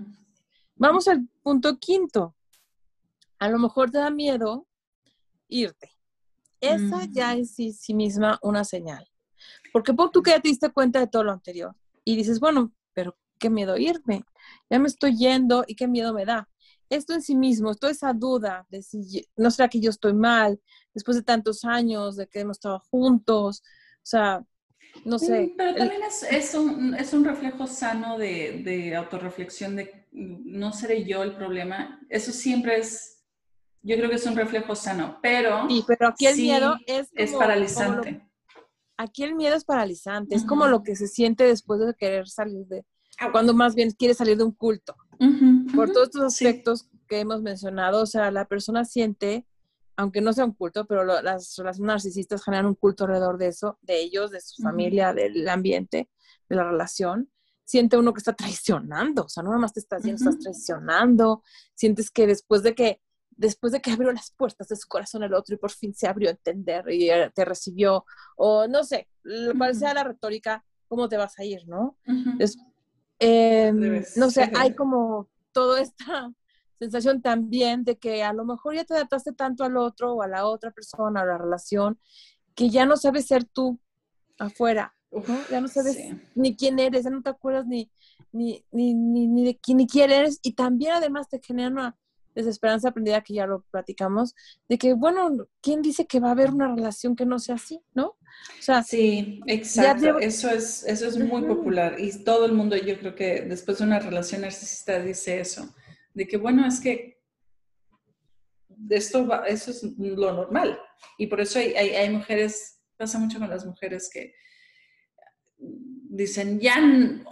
Vamos 0.76 1.10
al 1.10 1.28
punto 1.42 1.78
quinto. 1.80 2.34
A 3.39 3.50
lo 3.50 3.60
mejor 3.60 3.92
te 3.92 3.98
da 3.98 4.10
miedo 4.10 4.66
irte. 5.50 5.89
Esa 6.62 7.04
ya 7.12 7.36
es 7.36 7.56
sí 7.56 7.94
misma 7.94 8.39
una 8.42 8.63
señal. 8.63 9.06
Porque 9.74 9.92
tú 10.14 10.22
que 10.22 10.30
ya 10.30 10.40
te 10.40 10.50
diste 10.50 10.70
cuenta 10.70 11.00
de 11.00 11.08
todo 11.08 11.24
lo 11.24 11.32
anterior 11.32 11.76
y 12.06 12.16
dices, 12.16 12.40
bueno, 12.40 12.72
pero 12.94 13.18
qué 13.40 13.50
miedo 13.50 13.76
irme, 13.76 14.24
ya 14.70 14.78
me 14.78 14.88
estoy 14.88 15.18
yendo 15.18 15.66
y 15.68 15.76
qué 15.76 15.88
miedo 15.88 16.14
me 16.14 16.26
da. 16.26 16.48
Esto 16.90 17.14
en 17.14 17.24
sí 17.24 17.36
mismo, 17.36 17.74
toda 17.74 17.92
esa 17.92 18.14
duda 18.14 18.68
de 18.70 18.84
si 18.84 19.28
no 19.36 19.50
será 19.50 19.68
que 19.68 19.80
yo 19.80 19.90
estoy 19.90 20.14
mal 20.14 20.62
después 20.94 21.18
de 21.18 21.24
tantos 21.24 21.66
años 21.66 22.16
de 22.16 22.28
que 22.28 22.42
hemos 22.42 22.58
estado 22.58 22.80
juntos, 22.92 23.64
o 23.96 24.06
sea, 24.06 24.46
no 25.06 25.18
sé. 25.18 25.56
Pero 25.58 25.76
también 25.76 26.04
es, 26.04 26.54
un, 26.54 26.94
es, 26.94 27.12
un, 27.12 27.26
reflejo 27.26 27.66
sano 27.66 28.20
de, 28.20 28.62
de 28.64 28.96
autorreflexión 28.96 29.76
de 29.76 30.06
no 30.12 30.72
seré 30.72 31.04
yo 31.04 31.24
el 31.24 31.36
problema. 31.36 32.00
Eso 32.10 32.32
siempre 32.32 32.78
es, 32.78 33.24
yo 33.82 33.96
creo 33.96 34.08
que 34.08 34.18
es 34.18 34.26
un 34.28 34.36
reflejo 34.36 34.76
sano, 34.76 35.18
pero... 35.24 35.68
Sí, 35.68 35.84
pero 35.88 36.10
aquí 36.10 36.28
el 36.28 36.38
miedo 36.38 36.76
es... 36.86 37.10
es 37.16 37.32
paralizante 37.32 38.22
aquí 38.97 39.23
el 39.23 39.36
miedo 39.36 39.56
es 39.56 39.65
paralizante, 39.65 40.36
es 40.36 40.45
como 40.45 40.67
lo 40.67 40.84
que 40.84 40.95
se 40.95 41.08
siente 41.08 41.43
después 41.43 41.79
de 41.79 41.93
querer 41.95 42.27
salir 42.27 42.65
de, 42.67 42.86
ah, 43.19 43.32
cuando 43.32 43.53
más 43.53 43.75
bien 43.75 43.91
quiere 43.91 44.13
salir 44.13 44.38
de 44.38 44.43
un 44.43 44.51
culto. 44.51 44.95
Por 45.75 45.91
todos 45.91 46.08
estos 46.08 46.23
aspectos 46.23 46.89
que 47.08 47.19
hemos 47.19 47.41
mencionado, 47.41 48.01
o 48.01 48.06
sea, 48.06 48.32
la 48.32 48.45
persona 48.45 48.84
siente, 48.84 49.45
aunque 49.95 50.21
no 50.21 50.34
sea 50.34 50.45
un 50.45 50.53
culto, 50.53 50.86
pero 50.86 51.06
las 51.06 51.56
relaciones 51.58 51.79
narcisistas 51.79 52.43
generan 52.43 52.65
un 52.65 52.75
culto 52.75 53.06
alrededor 53.06 53.38
de 53.38 53.47
eso, 53.47 53.77
de 53.82 54.01
ellos, 54.01 54.32
de 54.32 54.41
su 54.41 54.62
familia, 54.62 55.13
del 55.13 55.47
ambiente, 55.47 56.10
de 56.49 56.56
la 56.56 56.69
relación. 56.69 57.29
Siente 57.63 57.97
uno 57.97 58.13
que 58.13 58.19
está 58.19 58.34
traicionando, 58.34 59.23
o 59.23 59.29
sea, 59.29 59.43
no 59.43 59.49
nada 59.49 59.62
más 59.62 59.73
te 59.73 59.79
estás 59.79 59.99
haciendo, 59.99 60.19
estás 60.19 60.39
traicionando, 60.39 61.43
sientes 61.73 62.12
que 62.12 62.27
después 62.27 62.62
de 62.62 62.75
que 62.75 63.01
después 63.38 63.74
de 63.74 63.82
que 63.82 63.91
abrió 63.91 64.12
las 64.12 64.32
puertas 64.32 64.67
de 64.67 64.76
su 64.76 64.88
corazón 64.88 65.24
al 65.24 65.34
otro 65.34 65.56
y 65.56 65.58
por 65.58 65.72
fin 65.72 65.93
se 65.93 66.08
abrió 66.08 66.30
a 66.30 66.32
entender 66.32 66.89
y 66.89 67.10
eh, 67.10 67.32
te 67.34 67.46
recibió, 67.46 68.06
o 68.36 68.67
no 68.67 68.84
sé, 68.84 69.08
cual 69.58 69.76
sea 69.76 69.93
la 69.93 70.04
retórica, 70.04 70.63
¿cómo 70.88 71.10
te 71.10 71.17
vas 71.17 71.38
a 71.39 71.43
ir, 71.43 71.67
no? 71.67 71.98
Em, 73.19 74.04
no 74.15 74.30
sé, 74.30 74.52
hay 74.56 74.76
como 74.76 75.30
toda 75.52 75.82
esta 75.82 76.32
sensación 76.80 77.22
también 77.22 77.84
de 77.84 77.98
que 77.98 78.24
a 78.24 78.34
lo 78.34 78.46
mejor 78.46 78.76
ya 78.76 78.84
te 78.84 78.93
adaptaste 78.93 79.34
tanto 79.34 79.63
al 79.63 79.78
otro 79.78 80.13
o 80.13 80.22
a 80.22 80.28
la 80.28 80.46
otra 80.46 80.72
persona, 80.72 81.22
a 81.22 81.26
la 81.26 81.38
relación, 81.38 82.00
que 82.56 82.69
ya 82.69 82.86
no 82.86 82.98
sabes 82.98 83.28
ser 83.28 83.46
tú 83.46 83.80
afuera, 84.38 84.93
ya 85.50 85.62
no 85.62 85.67
sabes 85.67 85.98
ni 86.36 86.56
quién 86.56 86.80
eres, 86.80 87.04
ya 87.04 87.12
no 87.12 87.22
te 87.22 87.30
acuerdas 87.30 87.65
ni, 87.67 87.89
ni, 88.32 88.65
ni, 88.72 88.93
ni, 88.93 89.28
ni 89.28 89.46
de 89.46 89.58
quién 89.58 89.78
ni 89.78 89.88
quién 89.88 90.12
eres, 90.12 90.39
y 90.41 90.54
también 90.54 90.93
además 90.93 91.30
te 91.30 91.39
genera 91.39 91.69
una 91.69 91.98
desesperanza 92.34 92.89
aprendida 92.89 93.22
que 93.22 93.34
ya 93.34 93.48
lo 93.48 93.62
platicamos, 93.72 94.36
de 94.67 94.78
que, 94.78 94.93
bueno, 94.93 95.48
¿quién 95.62 95.82
dice 95.82 96.06
que 96.06 96.19
va 96.19 96.30
a 96.30 96.32
haber 96.32 96.52
una 96.52 96.74
relación 96.74 97.15
que 97.15 97.26
no 97.26 97.39
sea 97.39 97.56
así, 97.56 97.82
no? 97.93 98.08
O 98.08 98.62
sea, 98.62 98.84
sí, 98.84 99.41
exacto. 99.48 100.19
Eso 100.19 100.50
es, 100.50 100.84
eso 100.84 101.08
es 101.08 101.17
muy 101.17 101.43
popular 101.43 102.00
y 102.00 102.24
todo 102.24 102.46
el 102.46 102.54
mundo, 102.54 102.76
yo 102.76 102.98
creo 103.00 103.15
que 103.15 103.41
después 103.41 103.78
de 103.78 103.86
una 103.86 104.00
relación 104.00 104.41
narcisista 104.41 105.00
dice 105.00 105.39
eso, 105.39 105.74
de 106.13 106.28
que, 106.28 106.38
bueno, 106.38 106.65
es 106.65 106.80
que 106.80 107.22
esto 108.89 109.26
va, 109.28 109.46
eso 109.48 109.72
es 109.72 109.84
lo 109.98 110.34
normal. 110.34 110.80
Y 111.17 111.28
por 111.28 111.41
eso 111.41 111.60
hay, 111.60 111.74
hay, 111.74 112.10
mujeres, 112.10 112.82
pasa 112.98 113.19
mucho 113.19 113.39
con 113.39 113.50
las 113.50 113.65
mujeres 113.65 114.10
que 114.12 114.34
dicen, 115.58 116.60
ya, 116.60 116.82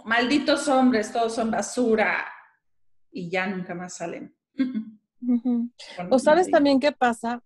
malditos 0.04 0.68
hombres, 0.68 1.12
todos 1.12 1.34
son 1.34 1.50
basura, 1.50 2.26
y 3.12 3.30
ya 3.30 3.46
nunca 3.46 3.74
más 3.74 3.96
salen. 3.96 4.34
O 6.10 6.18
sabes 6.18 6.50
también 6.50 6.80
qué 6.80 6.92
pasa 6.92 7.42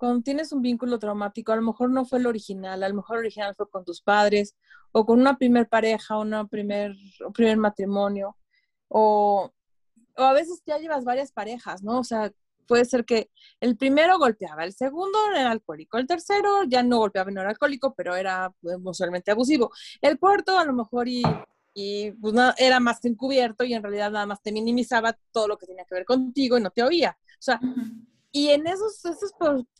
cuando 0.00 0.22
tienes 0.22 0.50
un 0.52 0.62
vínculo 0.62 0.98
traumático, 0.98 1.52
a 1.52 1.56
lo 1.56 1.62
mejor 1.62 1.90
no 1.90 2.06
fue 2.06 2.20
el 2.20 2.26
original, 2.26 2.82
a 2.82 2.88
lo 2.88 2.94
mejor 2.94 3.18
el 3.18 3.24
original 3.24 3.54
fue 3.54 3.68
con 3.68 3.84
tus 3.84 4.00
padres 4.00 4.56
o 4.92 5.04
con 5.04 5.20
una 5.20 5.36
primer 5.36 5.68
pareja, 5.68 6.16
una 6.16 6.46
primer, 6.46 6.92
un 7.24 7.32
primer 7.34 7.58
matrimonio, 7.58 8.34
o, 8.88 9.52
o 10.16 10.22
a 10.22 10.32
veces 10.32 10.62
ya 10.64 10.78
llevas 10.78 11.04
varias 11.04 11.32
parejas, 11.32 11.82
¿no? 11.82 11.98
O 11.98 12.04
sea, 12.04 12.32
puede 12.66 12.86
ser 12.86 13.04
que 13.04 13.30
el 13.60 13.76
primero 13.76 14.18
golpeaba, 14.18 14.64
el 14.64 14.72
segundo 14.72 15.18
era 15.36 15.50
alcohólico, 15.50 15.98
el 15.98 16.06
tercero 16.06 16.64
ya 16.66 16.82
no 16.82 16.96
golpeaba, 16.96 17.30
no 17.30 17.42
era 17.42 17.50
alcohólico, 17.50 17.94
pero 17.94 18.16
era 18.16 18.50
emocionalmente 18.62 19.32
abusivo. 19.32 19.70
El 20.00 20.18
cuarto 20.18 20.58
a 20.58 20.64
lo 20.64 20.72
mejor 20.72 21.08
y, 21.08 21.22
y 21.74 22.12
pues, 22.12 22.34
era 22.58 22.80
más 22.80 23.04
encubierto 23.04 23.64
y 23.64 23.74
en 23.74 23.82
realidad 23.82 24.10
nada 24.10 24.26
más 24.26 24.42
te 24.42 24.52
minimizaba 24.52 25.16
todo 25.32 25.48
lo 25.48 25.58
que 25.58 25.66
tenía 25.66 25.84
que 25.84 25.94
ver 25.94 26.04
contigo 26.04 26.58
y 26.58 26.62
no 26.62 26.70
te 26.70 26.82
oía. 26.82 27.16
O 27.32 27.42
sea, 27.42 27.60
y 28.32 28.48
en 28.48 28.66
esos, 28.66 29.04
esos 29.04 29.32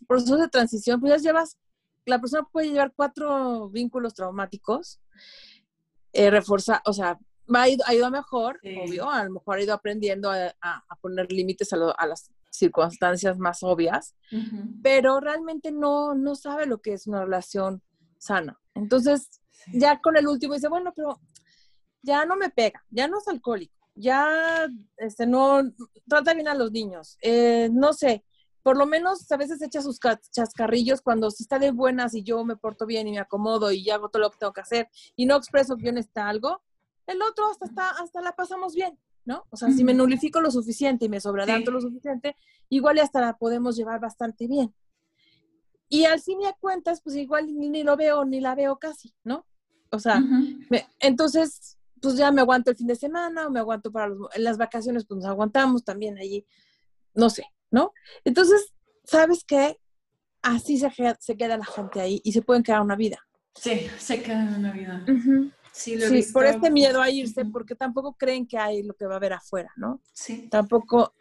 procesos 0.07 0.40
de 0.40 0.48
transición, 0.48 1.00
pues 1.00 1.12
ya 1.12 1.31
llevas, 1.31 1.59
la 2.07 2.18
persona 2.20 2.46
puede 2.50 2.70
llevar 2.70 2.92
cuatro 2.94 3.68
vínculos 3.68 4.14
traumáticos, 4.14 5.00
eh, 6.12 6.31
reforzar, 6.31 6.81
o 6.87 6.92
sea, 6.92 7.18
va 7.53 7.62
a 7.62 7.68
ir, 7.68 7.79
ha 7.87 7.94
ido 7.94 8.11
mejor, 8.11 8.61
obvio, 8.85 9.11
a 9.11 9.24
lo 9.24 9.33
mejor 9.33 9.59
ha 9.59 9.62
ido 9.62 9.74
aprendiendo 9.74 10.31
a, 10.31 10.55
a, 10.61 10.96
poner 11.00 11.31
límites 11.31 11.72
a, 11.72 11.76
a, 11.76 12.07
las 12.07 12.31
circunstancias 12.50 13.38
más 13.38 13.62
obvias, 13.62 14.14
pero 14.83 15.20
realmente 15.20 15.70
no, 15.70 16.14
no 16.14 16.35
sabe 16.35 16.66
lo 16.66 16.81
que 16.81 16.94
es 16.94 17.07
una 17.07 17.24
relación 17.24 17.83
sana. 18.18 18.61
Entonces, 18.74 19.40
ya 19.72 20.00
con 20.00 20.16
el 20.16 20.26
último 20.26 20.55
dice, 20.55 20.68
bueno, 20.68 20.92
pero 20.94 21.20
ya 22.03 22.25
no 22.25 22.37
me 22.37 22.51
pega, 22.51 22.85
ya 22.91 23.09
no 23.09 23.19
es 23.19 23.29
alcohólico, 23.29 23.75
ya 23.95 24.69
este, 24.97 25.27
no 25.27 25.63
trata 26.09 26.35
bien 26.35 26.49
a 26.49 26.55
los 26.55 26.73
niños, 26.73 27.19
eh, 27.23 27.69
no 27.73 27.93
sé, 27.93 28.25
por 28.63 28.77
lo 28.77 28.87
menos 28.87 29.31
a 29.33 29.37
veces 29.37 29.63
echa 29.63 29.81
sus 29.81 29.99
chascarrillos 30.31 31.01
cuando 31.01 31.31
si 31.31 31.45
está 31.45 31.59
de 31.59 31.71
buenas 31.71 32.15
y 32.15 32.23
yo 32.23 32.45
me 32.45 32.57
porto 32.57 32.87
bien 32.87 33.09
y 33.09 33.13
me 33.13 33.19
acomodo 33.19 33.73
y 33.73 33.85
ya 33.85 33.95
hago 33.95 34.11
todo 34.11 34.23
lo 34.23 34.31
que 34.31 34.39
tengo 34.39 34.53
que 34.53 34.61
hacer 34.61 34.89
y 35.17 35.27
no 35.27 35.37
expreso 35.37 35.77
que 35.77 35.85
yo 35.85 35.93
necesito 35.93 36.21
algo, 36.21 36.63
el 37.07 37.23
otro 37.23 37.51
hasta, 37.51 37.67
está, 37.67 37.91
hasta 37.91 38.21
la 38.21 38.33
pasamos 38.33 38.75
bien, 38.75 38.99
¿no? 39.25 39.47
O 39.51 39.57
sea, 39.57 39.71
si 39.71 39.83
me 39.83 39.95
nulifico 39.95 40.41
lo 40.41 40.51
suficiente 40.51 41.07
y 41.07 41.09
me 41.09 41.21
sobradando 41.21 41.71
lo 41.71 41.81
suficiente, 41.81 42.37
igual 42.69 42.99
y 42.99 43.01
hasta 43.01 43.21
la 43.21 43.37
podemos 43.37 43.77
llevar 43.77 44.01
bastante 44.01 44.47
bien. 44.47 44.75
Y 45.89 46.05
al 46.05 46.21
fin 46.21 46.41
y 46.41 46.47
a 46.47 46.53
cuentas, 46.53 47.01
pues 47.03 47.17
igual 47.17 47.53
ni, 47.53 47.83
lo 47.83 47.97
veo 47.97 48.25
ni 48.25 48.41
la 48.41 48.55
veo 48.55 48.79
casi, 48.79 49.13
¿no? 49.25 49.45
O 49.91 49.99
sea, 49.99 50.23
entonces, 51.01 51.80
pues 52.01 52.17
ya 52.17 52.31
me 52.33 52.41
aguanto 52.41 52.71
el 52.71 52.77
fin 52.77 52.87
de 52.87 52.97
semana 52.97 53.47
o 53.47 53.51
me 53.51 53.61
aguanto 53.61 53.93
para 53.93 54.11
las 54.37 54.59
vacaciones, 54.59 55.05
pues 55.07 55.21
nos 55.21 55.29
aguantamos 55.29 55.85
también 55.85 56.19
allí, 56.19 56.47
no 57.15 57.31
sé, 57.31 57.45
¿no? 57.71 57.93
Entonces, 58.25 58.73
¿sabes 59.05 59.45
qué? 59.45 59.79
Así 60.43 60.79
se, 60.79 60.91
se 61.19 61.37
queda 61.37 61.59
la 61.59 61.65
gente 61.65 62.01
ahí 62.01 62.21
y 62.25 62.33
se 62.33 62.43
pueden 62.43 62.63
quedar 62.63 62.81
una 62.81 62.97
vida. 62.97 63.19
Sí, 63.55 63.89
se 63.99 64.23
queda 64.23 64.55
una 64.57 64.73
vida. 64.73 65.05
Sí, 65.73 65.97
por 66.33 66.47
este 66.47 66.71
miedo 66.71 67.01
a 67.01 67.11
irse, 67.11 67.45
porque 67.45 67.75
tampoco 67.75 68.15
creen 68.15 68.47
que 68.47 68.59
hay 68.59 68.83
lo 68.83 68.95
que 68.95 69.07
va 69.07 69.15
a 69.15 69.17
haber 69.17 69.33
afuera, 69.33 69.73
¿no? 69.77 70.01
Sí. 70.13 70.49
Tampoco 70.51 71.15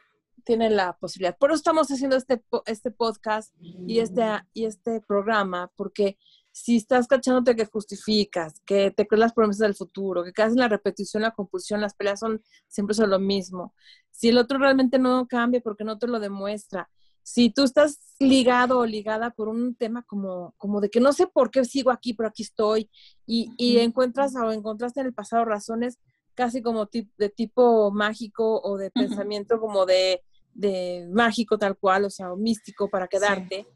tienen 0.44 0.76
la 0.76 0.98
posibilidad. 0.98 1.38
Por 1.38 1.52
eso 1.52 1.58
estamos 1.58 1.88
haciendo 1.90 2.16
este, 2.16 2.44
este 2.66 2.92
podcast 2.92 3.54
y 3.62 4.00
este, 4.00 4.24
y 4.54 4.66
este 4.66 5.02
programa, 5.02 5.72
porque 5.76 6.18
si 6.52 6.78
estás 6.78 7.08
cachándote 7.08 7.56
que 7.56 7.66
justificas, 7.66 8.62
que 8.66 8.92
te 8.92 9.08
crees 9.08 9.20
las 9.20 9.34
promesas 9.34 9.60
del 9.60 9.76
futuro, 9.76 10.24
que 10.24 10.34
caes 10.34 10.54
en 10.54 10.60
la 10.60 10.68
repetición, 10.68 11.24
la 11.24 11.32
compulsión, 11.32 11.82
las 11.82 11.94
peleas 11.94 12.20
son 12.20 12.42
siempre 12.68 12.96
son 12.96 13.10
lo 13.10 13.20
mismo. 13.20 13.74
Si 14.12 14.30
el 14.30 14.38
otro 14.38 14.58
realmente 14.58 15.00
no 15.00 15.28
cambia 15.28 15.62
porque 15.62 15.84
no 15.84 15.98
te 15.98 16.08
lo 16.08 16.20
demuestra, 16.20 16.90
si 17.24 17.52
tú 17.52 17.64
estás 17.64 18.00
ligado 18.20 18.80
o 18.80 18.86
ligada 18.86 19.30
por 19.32 19.50
un 19.50 19.76
tema 19.76 20.02
como, 20.04 20.56
como 20.58 20.82
de 20.82 20.90
que 20.90 21.00
no 21.00 21.14
sé 21.14 21.28
por 21.28 21.52
qué 21.52 21.64
sigo 21.64 21.92
aquí, 21.92 22.14
pero 22.14 22.30
aquí 22.30 22.44
estoy, 22.44 22.90
y, 23.26 23.52
y 23.58 23.78
encuentras 23.78 24.36
o 24.36 24.52
encontraste 24.52 25.02
en 25.02 25.08
el 25.08 25.14
pasado 25.14 25.46
razones 25.46 26.00
casi 26.40 26.62
como 26.62 26.90
de 27.18 27.30
tipo 27.30 27.92
mágico 27.92 28.62
o 28.62 28.78
de 28.78 28.92
pensamiento 28.92 29.60
como 29.60 29.86
de, 29.86 30.24
de, 30.54 31.06
mágico 31.12 31.58
tal 31.58 31.78
cual, 31.78 32.06
o 32.06 32.10
sea, 32.10 32.32
o 32.32 32.38
místico 32.38 32.90
para 32.90 33.08
quedarte, 33.08 33.68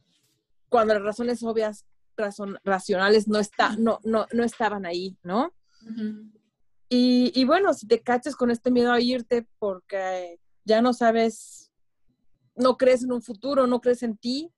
cuando 0.70 0.94
las 0.94 1.04
razones 1.04 1.44
obvias 1.44 1.86
racionales 2.16 3.28
no, 3.28 3.40
está, 3.40 3.76
no, 3.78 4.00
no, 4.04 4.28
no 4.34 4.44
estaban 4.44 4.86
ahí, 4.86 5.18
¿no? 5.24 5.54
y, 6.90 7.32
y, 7.36 7.44
bueno, 7.46 7.74
si 7.74 7.88
te 7.88 8.02
caches 8.02 8.36
con 8.36 8.52
este 8.52 8.72
miedo 8.72 8.92
a 8.92 9.02
irte 9.02 9.48
porque 9.60 10.40
ya 10.64 10.82
no 10.82 10.94
sabes, 10.94 11.72
no 12.56 12.78
crees 12.78 13.04
en 13.04 13.12
un 13.12 13.22
futuro, 13.22 13.68
no 13.68 13.82
crees 13.82 14.04
en 14.04 14.18
ti, 14.18 14.54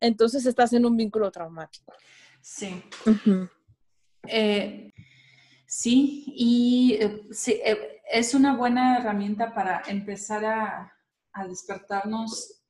entonces 0.00 0.46
estás 0.46 0.72
en 0.72 0.86
un 0.86 0.96
vínculo 0.96 1.30
traumático. 1.30 1.92
Sí. 2.40 2.82
Eh, 4.28 4.92
sí, 5.66 6.24
y 6.26 6.98
eh, 7.00 7.28
sí, 7.30 7.60
eh, 7.64 8.02
es 8.10 8.34
una 8.34 8.56
buena 8.56 8.98
herramienta 8.98 9.54
para 9.54 9.82
empezar 9.86 10.44
a, 10.44 10.92
a 11.32 11.46
despertarnos 11.46 12.60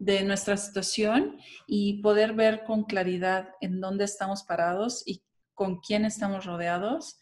de 0.00 0.24
nuestra 0.24 0.56
situación 0.56 1.36
y 1.66 2.00
poder 2.02 2.32
ver 2.32 2.64
con 2.64 2.84
claridad 2.84 3.50
en 3.60 3.80
dónde 3.80 4.04
estamos 4.04 4.42
parados 4.42 5.02
y 5.06 5.22
con 5.54 5.78
quién 5.80 6.06
estamos 6.06 6.46
rodeados. 6.46 7.20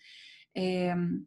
Em, 0.55 1.27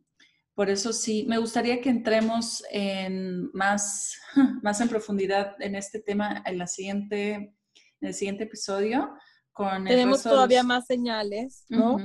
por 0.56 0.70
eso 0.70 0.94
sí, 0.94 1.26
me 1.28 1.38
gustaría 1.38 1.82
que 1.82 1.90
entremos 1.90 2.64
en 2.72 3.52
más, 3.52 4.18
más 4.64 4.80
en 4.80 4.88
profundidad 4.88 5.62
en 5.62 5.76
este 5.76 6.00
tema 6.00 6.42
en, 6.46 6.58
la 6.58 6.68
siguiente, 6.68 7.34
en 7.34 8.08
el 8.08 8.14
siguiente 8.14 8.46
episodio. 8.46 9.14
Con 9.52 9.84
Tenemos 9.84 10.24
todavía 10.24 10.64
más 10.64 10.86
señales, 10.86 11.66
¿no? 11.68 11.98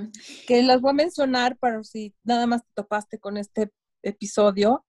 Que 0.49 0.61
las 0.65 0.81
voy 0.81 0.91
a 0.91 0.95
mencionar 0.95 1.57
para 1.57 1.85
si 1.85 2.13
nada 2.25 2.49
más 2.49 2.63
te 2.63 2.71
topaste 2.75 3.21
con 3.21 3.37
este 3.37 3.71
episodio, 4.03 4.85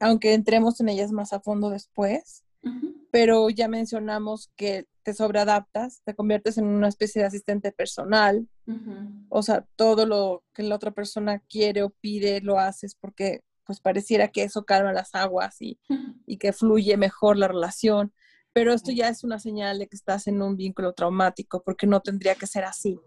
aunque 0.00 0.32
entremos 0.32 0.80
en 0.80 0.88
ellas 0.88 1.12
más 1.12 1.34
a 1.34 1.40
fondo 1.40 1.68
después 1.68 2.44
pero 3.10 3.50
ya 3.50 3.68
mencionamos 3.68 4.50
que 4.56 4.86
te 5.02 5.14
sobreadaptas, 5.14 6.02
te 6.04 6.14
conviertes 6.14 6.58
en 6.58 6.66
una 6.66 6.88
especie 6.88 7.22
de 7.22 7.28
asistente 7.28 7.72
personal, 7.72 8.48
o 9.28 9.42
sea, 9.42 9.66
todo 9.74 10.06
lo 10.06 10.44
que 10.54 10.62
la 10.62 10.76
otra 10.76 10.92
persona 10.92 11.40
quiere 11.40 11.82
o 11.82 11.90
pide 11.90 12.40
lo 12.40 12.60
haces 12.60 12.94
porque 12.94 13.40
pues 13.64 13.80
pareciera 13.80 14.28
que 14.28 14.44
eso 14.44 14.64
calma 14.64 14.92
las 14.92 15.14
aguas 15.14 15.56
y, 15.60 15.78
que 16.38 16.52
fluye 16.52 16.96
mejor 16.96 17.36
la 17.36 17.48
relación, 17.48 18.12
pero 18.52 18.72
esto 18.72 18.92
ya 18.92 19.08
es 19.08 19.24
una 19.24 19.38
señal 19.38 19.78
de 19.78 19.88
que 19.88 19.96
estás 19.96 20.26
en 20.26 20.42
un 20.42 20.56
vínculo 20.56 20.92
traumático 20.92 21.62
porque 21.64 21.86
no 21.86 22.00
tendría 22.00 22.34
que 22.34 22.46
ser 22.46 22.64
así. 22.64 22.98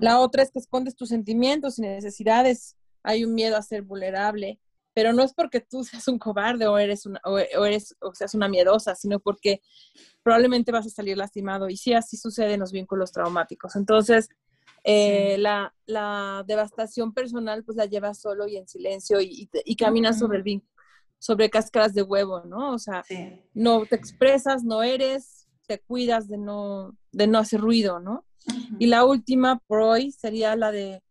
La 0.00 0.20
otra 0.20 0.42
es 0.42 0.50
que 0.50 0.60
escondes 0.60 0.94
tus 0.94 1.08
sentimientos 1.08 1.78
y 1.78 1.82
necesidades, 1.82 2.76
hay 3.02 3.24
un 3.24 3.34
miedo 3.34 3.56
a 3.56 3.62
ser 3.62 3.82
vulnerable, 3.82 4.60
pero 4.94 5.12
no 5.12 5.22
es 5.22 5.32
porque 5.32 5.60
tú 5.60 5.84
seas 5.84 6.06
un 6.08 6.18
cobarde 6.18 6.66
o 6.66 6.78
eres 6.78 7.06
una, 7.06 7.20
o, 7.24 7.38
eres 7.38 7.96
o 8.00 8.14
seas 8.14 8.34
una 8.34 8.48
miedosa, 8.48 8.94
sino 8.94 9.20
porque 9.20 9.62
probablemente 10.22 10.72
vas 10.72 10.86
a 10.86 10.90
salir 10.90 11.16
lastimado 11.16 11.68
y 11.68 11.76
sí, 11.76 11.92
así 11.92 12.16
sucede 12.16 12.54
en 12.54 12.60
los 12.60 12.72
vínculos 12.72 13.12
traumáticos. 13.12 13.76
Entonces, 13.76 14.28
eh, 14.82 15.36
la, 15.38 15.74
la, 15.86 16.42
devastación 16.46 17.12
personal 17.12 17.64
pues 17.64 17.76
la 17.76 17.84
llevas 17.84 18.18
solo 18.18 18.48
y 18.48 18.56
en 18.56 18.66
silencio 18.66 19.20
y, 19.20 19.48
y, 19.64 19.76
caminas 19.76 20.18
sobre 20.18 20.38
el 20.38 20.42
vínculo, 20.42 20.72
sobre 21.18 21.50
cáscaras 21.50 21.92
de 21.92 22.02
huevo, 22.02 22.42
¿no? 22.46 22.72
O 22.72 22.78
sea, 22.78 23.04
no 23.52 23.84
te 23.84 23.96
expresas, 23.96 24.64
no 24.64 24.82
eres, 24.82 25.46
te 25.66 25.80
cuidas 25.80 26.28
de 26.28 26.38
no, 26.38 26.96
de 27.12 27.26
no 27.26 27.38
hacer 27.38 27.60
ruido, 27.60 28.00
¿no? 28.00 28.24
Y 28.78 28.86
la 28.86 29.04
última 29.04 29.58
por 29.66 29.82
hoy 29.82 30.12
sería 30.12 30.56
la 30.56 30.72
de 30.72 31.02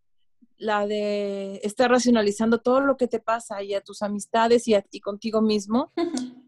la 0.59 0.85
de 0.85 1.61
estar 1.63 1.89
racionalizando 1.89 2.59
todo 2.59 2.81
lo 2.81 2.97
que 2.97 3.07
te 3.07 3.19
pasa 3.19 3.63
y 3.63 3.73
a 3.73 3.81
tus 3.81 4.01
amistades 4.01 4.67
y, 4.67 4.75
a, 4.75 4.81
ti 4.81 4.99
contigo 4.99 5.41
mismo, 5.41 5.91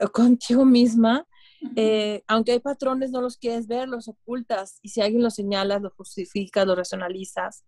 o 0.00 0.08
contigo 0.10 0.64
misma, 0.64 1.26
eh, 1.76 2.22
aunque 2.28 2.52
hay 2.52 2.60
patrones, 2.60 3.10
no 3.10 3.22
los 3.22 3.38
quieres 3.38 3.66
ver, 3.66 3.88
los 3.88 4.06
ocultas, 4.06 4.78
y 4.82 4.90
si 4.90 5.00
alguien 5.00 5.22
los 5.22 5.34
señala, 5.34 5.78
lo 5.78 5.90
justificas, 5.90 6.66
lo 6.66 6.74
racionalizas, 6.74 7.64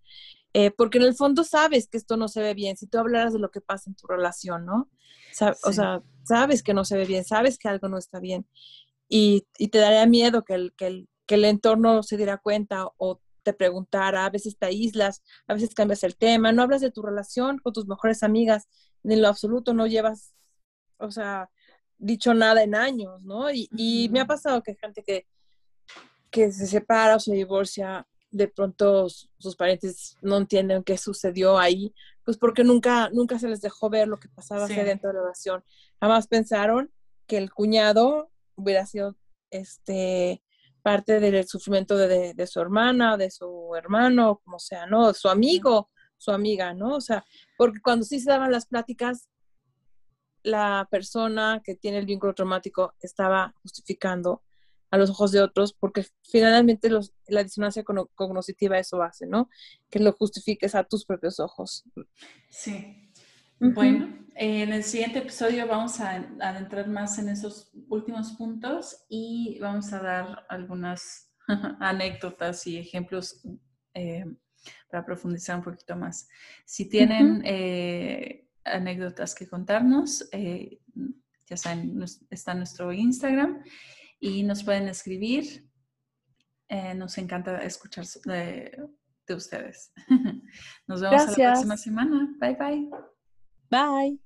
eh, 0.53 0.71
porque 0.71 0.99
en 0.99 1.05
el 1.05 1.15
fondo 1.15 1.45
sabes 1.45 1.89
que 1.89 1.97
esto 1.97 2.19
no 2.19 2.29
se 2.29 2.43
ve 2.43 2.53
bien, 2.53 2.77
si 2.77 2.87
tú 2.87 2.99
hablaras 2.99 3.33
de 3.33 3.39
lo 3.39 3.51
que 3.51 3.63
pasa 3.63 3.89
en 3.89 3.97
tu 3.97 4.07
relación, 4.07 4.67
¿no? 4.67 4.91
O 5.65 5.73
sea, 5.73 6.03
sabes 6.25 6.63
que 6.63 6.75
no 6.75 6.85
se 6.85 6.97
ve 6.97 7.07
bien, 7.07 7.25
sabes 7.25 7.59
que 7.59 7.69
algo 7.69 7.89
no 7.89 7.97
está 7.97 8.21
bien, 8.21 8.47
y, 9.09 9.47
te 9.71 9.79
daría 9.79 10.07
miedo 10.07 10.45
que 10.45 10.55
el, 10.55 10.75
que 10.77 10.87
el, 10.89 11.09
que 11.27 11.37
el 11.37 11.45
entorno 11.45 12.03
se 12.03 12.17
diera 12.17 12.39
cuenta 12.39 12.89
o 12.99 13.21
te 13.47 13.53
preguntara, 13.53 14.27
a 14.27 14.31
veces 14.31 14.59
te 14.59 14.67
aíslas, 14.67 15.23
a 15.47 15.55
veces 15.55 15.73
cambias 15.73 16.03
el 16.03 16.17
tema, 16.17 16.51
no 16.51 16.63
hablas 16.63 16.81
de 16.81 16.91
tu 16.91 17.01
relación 17.01 17.61
con 17.61 17.73
tus 17.73 17.87
mejores 17.87 18.25
amigas, 18.25 18.69
en 19.05 19.23
lo 19.23 19.29
absoluto 19.29 19.73
no 19.73 19.87
llevas, 19.87 20.35
o 20.99 21.13
sea, 21.13 21.49
dicho 21.97 22.35
nada 22.35 22.65
en 22.65 22.75
años, 22.75 23.23
¿no? 23.23 23.49
Y, 23.53 24.09
me 24.11 24.19
ha 24.19 24.27
pasado 24.27 24.65
que 24.65 24.75
gente 24.75 25.05
que, 25.05 25.29
que 26.33 26.51
se 26.51 26.67
separa 26.67 27.15
o 27.15 27.21
se 27.21 27.35
divorcia, 27.35 28.05
de 28.33 28.49
pronto 28.49 29.09
sus 29.09 29.55
parientes 29.55 30.17
no 30.23 30.39
entienden 30.39 30.83
qué 30.83 30.99
sucedió 30.99 31.57
ahí, 31.57 31.95
pues 32.25 32.37
porque 32.37 32.65
nunca, 32.65 33.11
nunca 33.11 33.39
se 33.39 33.49
les 33.49 33.61
dejó 33.61 33.89
ver 33.91 34.09
lo 34.09 34.19
que 34.19 34.29
pasaba 34.29 34.67
dentro 34.67 35.11
de 35.11 35.15
la 35.15 35.21
relación. 35.21 35.63
Jamás 36.01 36.27
pensaron 36.27 36.91
que 37.29 37.39
el 37.39 37.53
cuñado 37.53 38.33
hubiera 38.57 38.85
sido 38.87 39.17
este 39.51 40.43
parte 40.87 41.19
del 41.19 41.49
sufrimiento 41.49 41.97
de, 41.97 42.47
su 42.47 42.61
hermana, 42.61 43.17
de 43.17 43.29
su 43.29 43.75
hermano, 43.75 44.41
como 44.45 44.61
sea, 44.61 44.87
¿no? 44.87 45.13
Su 45.15 45.29
amigo, 45.29 45.91
su 46.17 46.31
amiga, 46.31 46.75
¿no? 46.75 46.95
O 46.95 47.01
sea, 47.01 47.25
porque 47.59 47.81
cuando 47.81 48.05
sí 48.05 48.21
se 48.21 48.31
daban 48.31 48.53
las 48.53 48.67
pláticas, 48.67 49.29
la 50.45 50.87
persona 50.89 51.61
que 51.65 51.75
tiene 51.75 51.99
el 51.99 52.07
vínculo 52.07 52.35
traumático 52.35 52.95
estaba 53.01 53.53
justificando 53.63 54.45
a 54.93 54.97
los 54.97 55.11
ojos 55.11 55.33
de 55.33 55.41
otros, 55.41 55.73
porque 55.73 56.07
finalmente 56.23 56.89
los, 56.89 57.13
la 57.27 57.43
disonancia 57.43 57.83
cognitiva 57.83 58.79
eso 58.79 59.03
hace, 59.03 59.27
¿no? 59.27 59.51
Que 59.91 59.99
lo 59.99 60.13
justifiques 60.13 60.77
a 60.77 60.85
tus 60.85 61.05
propios 61.05 61.41
ojos. 61.41 61.83
Sí. 62.49 63.06
Bueno, 63.59 64.15
en 64.35 64.73
el 64.73 64.85
siguiente 64.85 65.21
episodio 65.21 65.67
vamos 65.67 65.99
a 66.01 66.17
adentrar 66.41 66.89
más 66.89 67.19
en 67.19 67.31
esos 67.31 67.71
últimos 67.89 68.33
puntos 68.33 69.07
y 69.09 69.59
vamos 69.61 69.93
a 69.95 70.01
dar 70.01 70.47
algunas 70.51 71.33
anécdotas 71.81 72.67
y 72.67 72.77
ejemplos 72.77 73.43
eh, 73.95 74.27
para 74.91 75.07
profundizar 75.07 75.57
un 75.57 75.65
poquito 75.65 75.97
más. 75.97 76.29
Si 76.67 76.89
tienen 76.89 77.43
eh, 77.47 78.47
anécdotas 78.65 79.35
que 79.35 79.49
contarnos, 79.49 80.29
eh, 80.33 80.81
ya 81.47 81.57
saben, 81.57 82.05
está 82.29 82.55
nuestro 82.55 82.93
Instagram 82.93 83.63
y 84.21 84.43
nos 84.43 84.65
pueden 84.65 84.89
escribir. 84.89 85.67
nos 86.97 87.17
encanta 87.17 87.63
escuchar 87.63 88.05
de, 88.25 88.77
de 89.27 89.35
ustedes. 89.35 89.93
Nos 90.89 91.01
vemos 91.01 91.39
la 91.39 91.53
próxima 91.53 91.77
semana. 91.77 92.35
Bye 92.41 92.57
bye. 92.57 93.16
Bye. 93.71 94.19